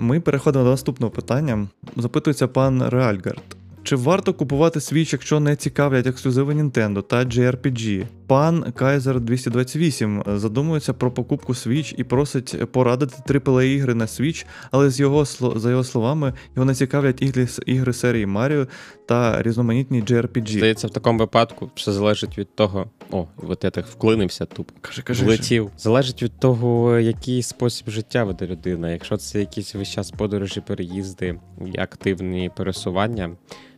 [0.00, 1.68] Ми переходимо до наступного питання.
[1.96, 3.42] Запитується пан Реальгард.
[3.82, 8.04] Чи варто купувати Switch, якщо не цікавлять ексклюзиви Nintendo та JRPG?
[8.32, 14.90] Пан Kaiser 228 задумується про покупку Switch і просить порадити AAA ігри на Switch, але
[14.90, 15.24] з його
[15.56, 18.68] за його словами, його не цікавлять ігри, ігри серії Mario
[19.06, 20.56] та різноманітні JRPG.
[20.56, 22.90] Здається, в такому випадку все залежить від того.
[23.10, 24.74] О, от я так вклинився тупо.
[24.80, 25.24] Кажи, кажи.
[25.24, 25.70] Влетів.
[25.78, 28.90] Залежить від того, який спосіб життя веде людина.
[28.90, 31.38] Якщо це якісь весь час подорожі, переїзди
[31.74, 33.30] і активні пересування,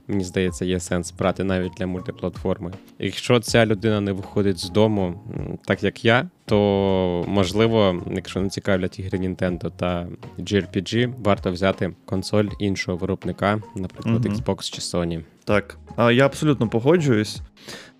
[0.08, 2.72] мені здається, є сенс брати навіть для мультиплатформи.
[2.98, 5.20] Якщо ця людина не виходить з дому,
[5.64, 12.48] так як я, то можливо, якщо не цікавлять ігри Nintendo та JRPG, варто взяти консоль
[12.58, 14.26] іншого виробника, наприклад.
[14.26, 15.22] Xbox чи Sony.
[15.44, 17.40] Так, я абсолютно погоджуюсь,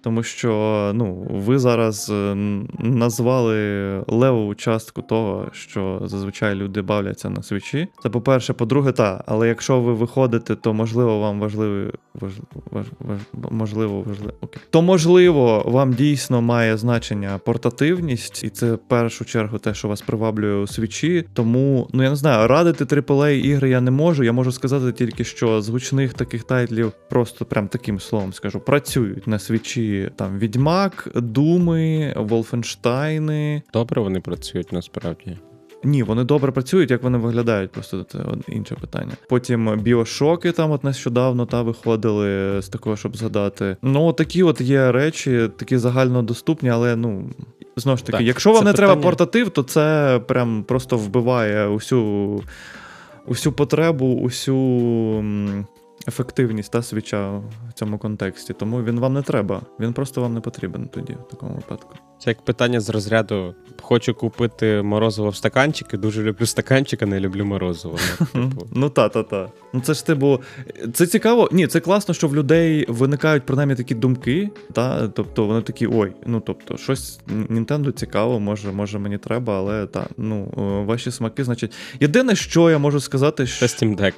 [0.05, 2.35] тому що ну, ви зараз е,
[2.79, 3.57] назвали
[4.07, 7.89] левову частку того, що зазвичай люди бавляться на свічі.
[8.03, 9.25] Це по-перше, по-друге, та.
[9.27, 12.33] Але якщо ви виходите, то можливо вам важливий важ,
[12.71, 13.19] важ, важ,
[13.51, 14.33] можливо, важливо.
[14.41, 14.63] Окей.
[14.71, 20.01] То можливо, вам дійсно має значення портативність, і це в першу чергу те, що вас
[20.01, 21.25] приваблює у свічі.
[21.33, 24.25] Тому, ну я не знаю, радити AAA ігри я не можу.
[24.25, 29.27] Я можу сказати тільки, що з гучних таких тайтлів, просто прям таким словом скажу, працюють
[29.27, 33.63] на свічі там Відьмак, Думи, Wolfenstein.
[33.73, 35.37] Добре вони працюють насправді.
[35.85, 38.19] Ні, вони добре працюють, як вони виглядають, просто це
[38.49, 39.13] інше питання.
[39.29, 43.77] Потім біошоки там от нещодавно та виходили з такого, щоб згадати.
[43.83, 47.31] Ну, такі от є речі, такі загальнодоступні, але ну.
[47.77, 52.43] Знову ж таки, Так, якщо вам не треба портатив, то це прям просто вбиває усю,
[53.27, 54.55] усю потребу, усю
[56.09, 57.31] ефективність та свіча
[57.69, 58.53] в цьому контексті.
[58.53, 59.63] Тому він вам не треба.
[59.81, 61.95] Він просто вам не потрібен тоді, в такому випадку.
[62.19, 67.21] Це як питання з розряду: хочу купити морозиво в стаканчики, дуже люблю стаканчик, а не
[67.21, 67.99] люблю морозиво.
[68.35, 69.49] Ну, типу, Ну та, та, та.
[69.73, 70.41] Ну це ж типу,
[70.93, 71.49] це цікаво.
[71.53, 74.51] Ні, це класно, що в людей виникають принаймні такі думки.
[74.73, 79.87] Та, тобто вони такі, ой, ну тобто, щось Нінтендо цікаво, може, може мені треба, але
[79.87, 81.73] та, ну, е, ваші смаки, значить.
[82.01, 83.69] Єдине, що я можу сказати, що.
[83.69, 84.15] Це Steam Deck.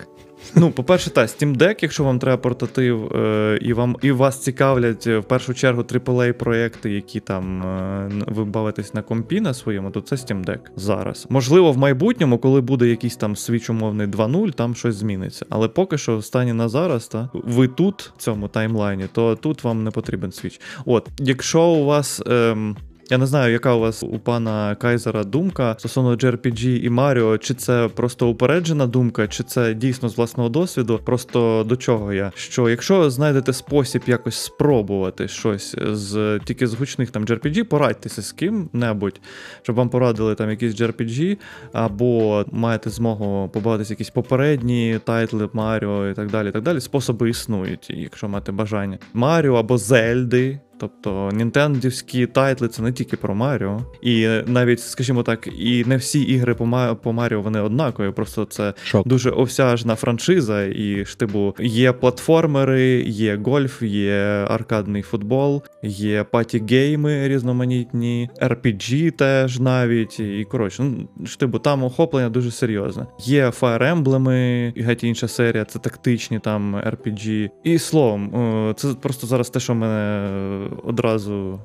[0.55, 5.07] Ну, по-перше, та, Steam Deck, якщо вам треба портатив, е, і вам і вас цікавлять
[5.07, 9.91] е, в першу чергу AAA проекти, які там е, ви бавитесь на компі на своєму,
[9.91, 11.27] то це Steam Deck зараз.
[11.31, 15.47] Можливо, в майбутньому, коли буде якийсь там свіч умовний 2.0, там щось зміниться.
[15.51, 19.65] Але поки що в стані на зараз, та ви тут, в цьому таймлайні, то тут
[19.65, 20.61] вам не потрібен свіч.
[20.85, 22.23] От, якщо у вас.
[22.27, 22.77] Ем,
[23.11, 27.55] я не знаю, яка у вас у пана Кайзера думка стосовно JRPG і Маріо, чи
[27.55, 31.01] це просто упереджена думка, чи це дійсно з власного досвіду.
[31.05, 32.33] Просто до чого я?
[32.35, 38.33] Що якщо знайдете спосіб якось спробувати щось з тільки з гучних там JRPG, порадьтеся з
[38.33, 39.21] ким-небудь,
[39.63, 41.39] щоб вам порадили там якісь JRPG,
[41.73, 46.49] або маєте змогу побавитися якісь попередні тайтли Маріо і так далі.
[46.49, 46.81] і так далі.
[46.81, 48.99] Способи існують, якщо маєте бажання.
[49.15, 50.61] Маріо або Зельди.
[50.79, 56.23] Тобто нінтендівські тайтли це не тільки про Маріо, і навіть, скажімо так, і не всі
[56.23, 56.55] ігри
[57.03, 58.11] по, Маріо вони однакові.
[58.11, 59.09] Просто це Шок.
[59.09, 67.29] дуже овсяжна франшиза, і ж типу є платформери, є гольф, є аркадний футбол, є паті-гейми
[67.29, 70.21] різноманітні, RPG теж навіть.
[70.21, 73.07] І коротше, ну ж типу, там охоплення дуже серйозне.
[73.19, 74.27] Є Fire Emblem,
[74.75, 77.51] і геть інша серія, це тактичні там RPG.
[77.65, 81.61] І словом, е, це просто зараз те, що мене одразу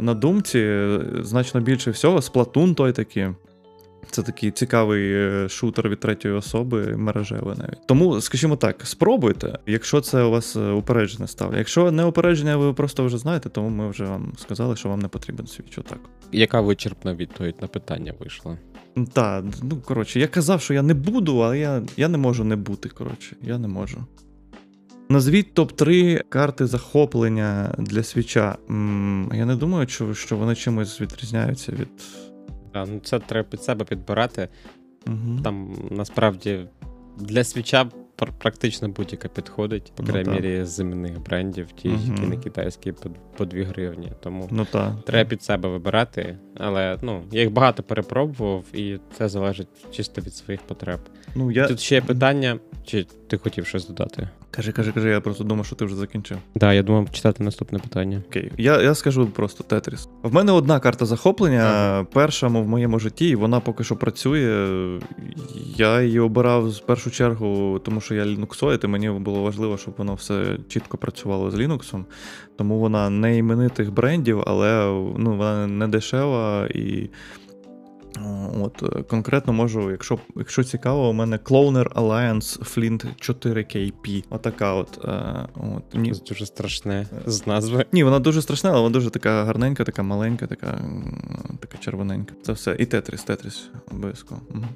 [0.00, 0.88] на думці,
[1.20, 2.22] значно більше всього.
[2.22, 3.28] Сплатун той такий.
[4.10, 7.86] Це такий цікавий е, шутер від третьої особи, мережевий навіть.
[7.86, 11.58] Тому, скажімо так, спробуйте, якщо це у вас е, упереджене ставлення.
[11.58, 15.08] Якщо не упередження, ви просто вже знаєте, тому ми вже вам сказали, що вам не
[15.08, 15.78] потрібен свіч.
[15.78, 15.98] Отак.
[16.32, 18.58] Яка вичерпна відповідь на питання вийшла?
[19.12, 22.56] Так, ну коротше, я казав, що я не буду, але я, я не можу не
[22.56, 22.88] бути.
[22.88, 24.04] Коротше, я не можу.
[25.14, 28.56] Назвіть топ-3 карти захоплення для свіча.
[28.70, 31.88] М, Я не думаю, що, що вони чимось відрізняються від.
[32.72, 34.48] А, ну це треба під себе підбирати.
[35.06, 35.40] Угу.
[35.44, 36.60] Там насправді
[37.18, 37.88] для свіча
[38.18, 40.34] пр- практично будь-яка підходить, по Ну, крайній так.
[40.42, 42.00] мірі з земних брендів, ті, Мгм.
[42.14, 44.12] які не китайські по, по 2 гривні.
[44.22, 44.92] Тому Ну так.
[45.04, 46.38] треба під себе вибирати.
[46.56, 51.00] Але ну, я їх багато перепробував, і це залежить чисто від своїх потреб.
[51.34, 51.66] Ну, я...
[51.68, 54.28] Тут ще є питання, чи ти хотів щось додати?
[54.50, 56.36] Кажи, кажи, кажи, я просто думав, що ти вже закінчив.
[56.36, 58.22] Так, да, я думав читати наступне питання.
[58.28, 60.08] Окей, я, я скажу просто Тетріс.
[60.22, 62.04] В мене одна карта захоплення, Ага.
[62.12, 64.98] перша в моєму житті, і вона поки що працює.
[65.76, 69.94] Я її обирав в першу чергу, тому що я лінуксоїд, і мені було важливо, щоб
[69.96, 72.04] воно все чітко працювало з Linux.
[72.56, 74.84] Тому вона не іменитих брендів, але
[75.16, 77.10] ну, вона не дешева і.
[78.18, 84.24] О, От, е, конкретно можу, якщо, якщо цікаво, у мене Cloner Alliance Flint 4KP.
[84.30, 85.04] Отака от.
[85.04, 85.94] Е, от.
[85.94, 87.84] Ні, Це дуже страшне з назви.
[87.92, 90.80] ні, вона дуже страшна, але вона дуже така гарненька, така маленька, така,
[91.60, 92.34] така червоненька.
[92.42, 92.76] Це все.
[92.78, 94.40] І Тетріс, Тетріс, обов'язково.
[94.50, 94.68] Мгм.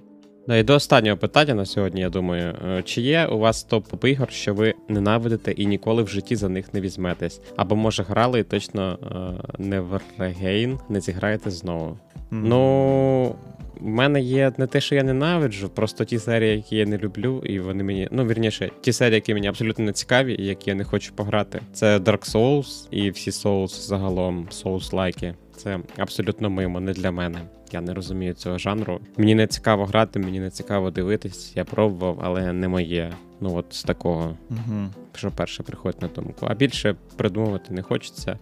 [0.48, 2.54] Да, і до останнього питання на сьогодні, я думаю.
[2.68, 6.48] Е, Чи є у вас топ ігор, що ви ненавидите і ніколи в житті за
[6.48, 7.40] них не візьметесь?
[7.56, 11.98] Або може грали і точно е, не в регейн не зіграєте знову?
[12.30, 12.48] Мгм.
[12.48, 13.36] Ну,
[13.80, 17.42] в мене є не те, що я ненавиджу, просто ті серії, які я не люблю,
[17.44, 18.08] і вони мені.
[18.10, 21.60] Ну, вірніше, ті серії, які мені абсолютно не цікаві, і які я не хочу пограти.
[21.72, 25.34] Це Dark Souls і всі Souls загалом, Souls-лайки.
[25.56, 27.38] Це абсолютно мимо, не для мене.
[27.74, 29.00] Я не розумію цього жанру.
[29.16, 31.52] Мені не цікаво грати, мені не цікаво дивитись.
[31.56, 33.12] Я пробував, але не моє.
[33.40, 34.90] Ну от з такого, Мгм.
[35.14, 36.46] що перше приходить на думку.
[36.50, 38.38] А більше придумувати не хочеться.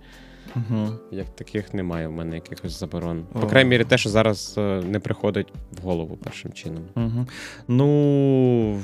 [0.55, 0.99] Мгм.
[1.11, 3.25] Як таких немає в мене якихось заборон.
[3.35, 3.41] О.
[3.41, 6.83] По крайній мірі, те, що зараз е, не приходить в голову першим чином.
[6.95, 7.27] Мгм.
[7.69, 8.81] Ну.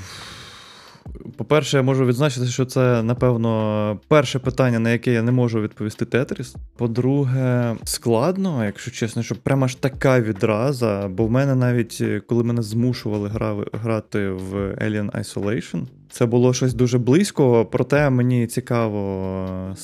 [1.37, 6.05] По-перше, я можу відзначити, що це, напевно, перше питання, на яке я не можу відповісти
[6.05, 6.55] Тетріс.
[6.77, 11.07] По-друге, складно, якщо чесно, що прямо аж така відраза.
[11.07, 15.81] Бо в мене навіть е, коли мене змушували гра- грати в Alien Isolation,
[16.11, 19.75] це було щось дуже близько, проте мені цікаво е,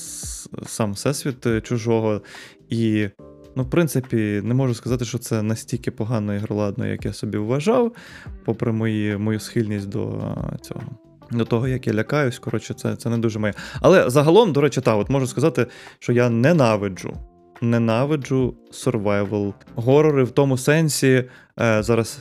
[0.68, 2.22] сам всесвіт е, чужого.
[2.70, 3.10] І
[3.58, 7.92] Ну, в принципі, не можу сказати, що це настільки погано ігроладно, як я собі вважав,
[8.46, 11.05] попри мої, мою схильність до цього.
[11.32, 13.54] До того, як я лякаюсь, коротше, це, це не дуже моє.
[13.82, 15.68] Але загалом, до речі, так, от можу сказати,
[16.00, 17.14] що я ненавиджу.
[17.62, 21.24] Ненавиджу survival горори в тому сенсі.
[21.60, 22.20] Е, зараз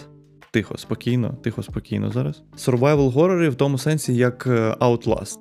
[0.50, 2.42] тихо, спокійно, тихо, спокійно зараз.
[2.58, 5.38] Survival горори в тому сенсі, як е, Outlast.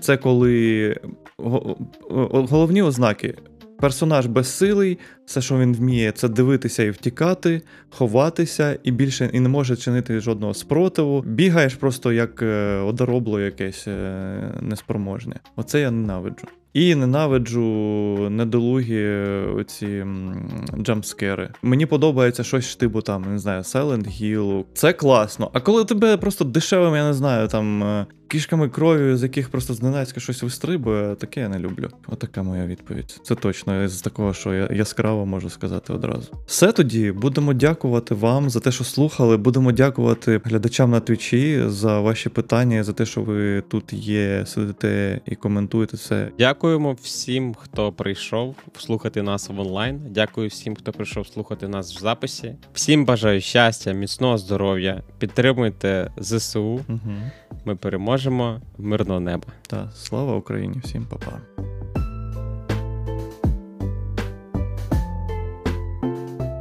[0.00, 0.96] Це коли
[2.28, 3.34] головні ознаки
[3.82, 9.48] Персонаж безсилий, все, що він вміє, це дивитися і втікати, ховатися, і більше і не
[9.48, 11.22] може чинити жодного спротиву.
[11.26, 15.36] Бігаєш просто як е, одоробло якесь е, неспроможне.
[15.56, 16.46] Оце я ненавиджу.
[16.72, 17.62] І ненавиджу
[18.30, 19.06] недолугі
[19.56, 20.04] оці
[20.78, 21.50] джампскери.
[21.62, 24.64] Мені подобається щось штибу там, не знаю, Silent Hill.
[24.74, 25.50] Це класно.
[25.52, 29.74] А коли тебе просто дешевим, я не знаю, там е, кішками крові, з яких просто
[29.74, 31.88] зненацька щось вистрибує, таке я не люблю.
[32.06, 33.20] Отака моя відповідь.
[33.22, 36.28] Це точно з такого, що я яскраво можу сказати одразу.
[36.46, 39.36] Все тоді будемо дякувати вам за те, що слухали.
[39.36, 45.20] Будемо дякувати глядачам на твічі за ваші питання, за те, що ви тут є, сидите
[45.26, 46.30] і коментуєте все.
[46.38, 50.00] Дякуємо всім, хто прийшов слухати нас в онлайн.
[50.10, 52.54] Дякую всім, хто прийшов слухати нас в записі.
[52.72, 55.02] Всім бажаю щастя, міцного здоров'я.
[55.18, 56.80] Підтримуйте ЗСУ.
[56.88, 57.12] Угу.
[57.64, 58.60] Ми переможемо.
[58.78, 59.44] Мирного неба.
[59.66, 61.38] Та слава Україні, всім па-па.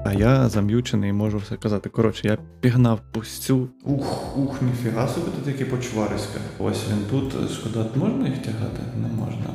[0.06, 1.90] А я зам'ючений і можу все казати.
[1.90, 3.68] Коротше, я пігнав пустю.
[3.84, 6.40] Ух, ух, ніфіга собі тут які почвариська.
[6.60, 7.52] Ось він тут.
[7.52, 8.82] Шкода, можна їх тягати?
[9.02, 9.46] Не можна.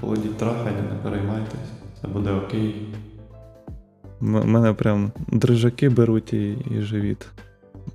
[0.00, 1.70] Холодіть трахання, не переймайтесь.
[2.02, 2.88] Це буде окей.
[4.22, 7.26] М- мене прям дрижаки беруть і, і живіт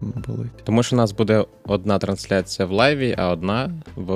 [0.01, 0.51] болить.
[0.63, 4.13] Тому що у нас буде одна трансляція в лайві, а одна в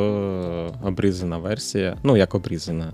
[0.83, 1.97] обрізана версія.
[2.03, 2.93] Ну, як обрізана.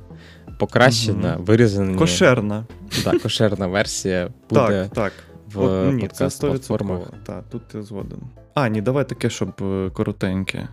[0.60, 1.44] Покращена, угу.
[1.44, 1.98] вирізана.
[1.98, 2.66] Кошерна.
[3.04, 5.14] Так, кошерна версія буде Так, так.
[5.54, 7.00] в От, ні, це подкаст-платформах.
[7.00, 7.24] 100%.
[7.26, 8.20] Так, тут я згоден.
[8.54, 10.68] А, ні, давай таке, щоб е, коротеньке.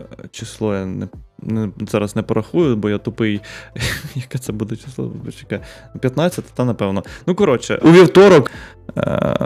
[0.00, 1.08] е, число я не,
[1.88, 3.40] зараз не порахую, бо я тупий.
[4.14, 5.12] Яке це буде число?
[5.24, 5.60] Почекай.
[6.00, 7.02] 15, та напевно.
[7.26, 8.50] Ну, коротше, у вівторок.
[8.96, 9.36] Е,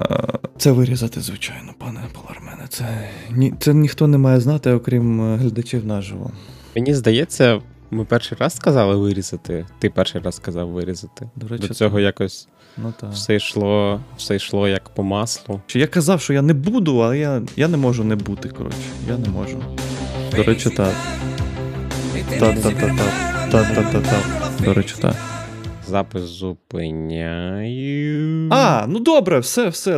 [0.59, 2.67] це вирізати, звичайно, пане Полармене.
[2.69, 6.31] Це, ні, це ніхто не має знати, окрім е, глядачів наживо.
[6.77, 9.67] Мені здається, ми перший раз сказали вирізати.
[9.79, 11.31] Ти перший раз сказав вирізати.
[11.37, 13.13] До речі, До цього якось ну, так.
[13.13, 15.61] все йшло, все йшло як по маслу.
[15.67, 18.79] Чи Я казав, що я не буду, але я, я не можу не бути, коротше.
[19.09, 19.63] Я не можу.
[20.37, 20.95] До речі, так.
[23.51, 24.19] Та-та-та-та.
[24.65, 25.15] До речі, так.
[25.89, 27.69] Запис зупиняю.
[28.53, 29.93] А, ну добре, все, все.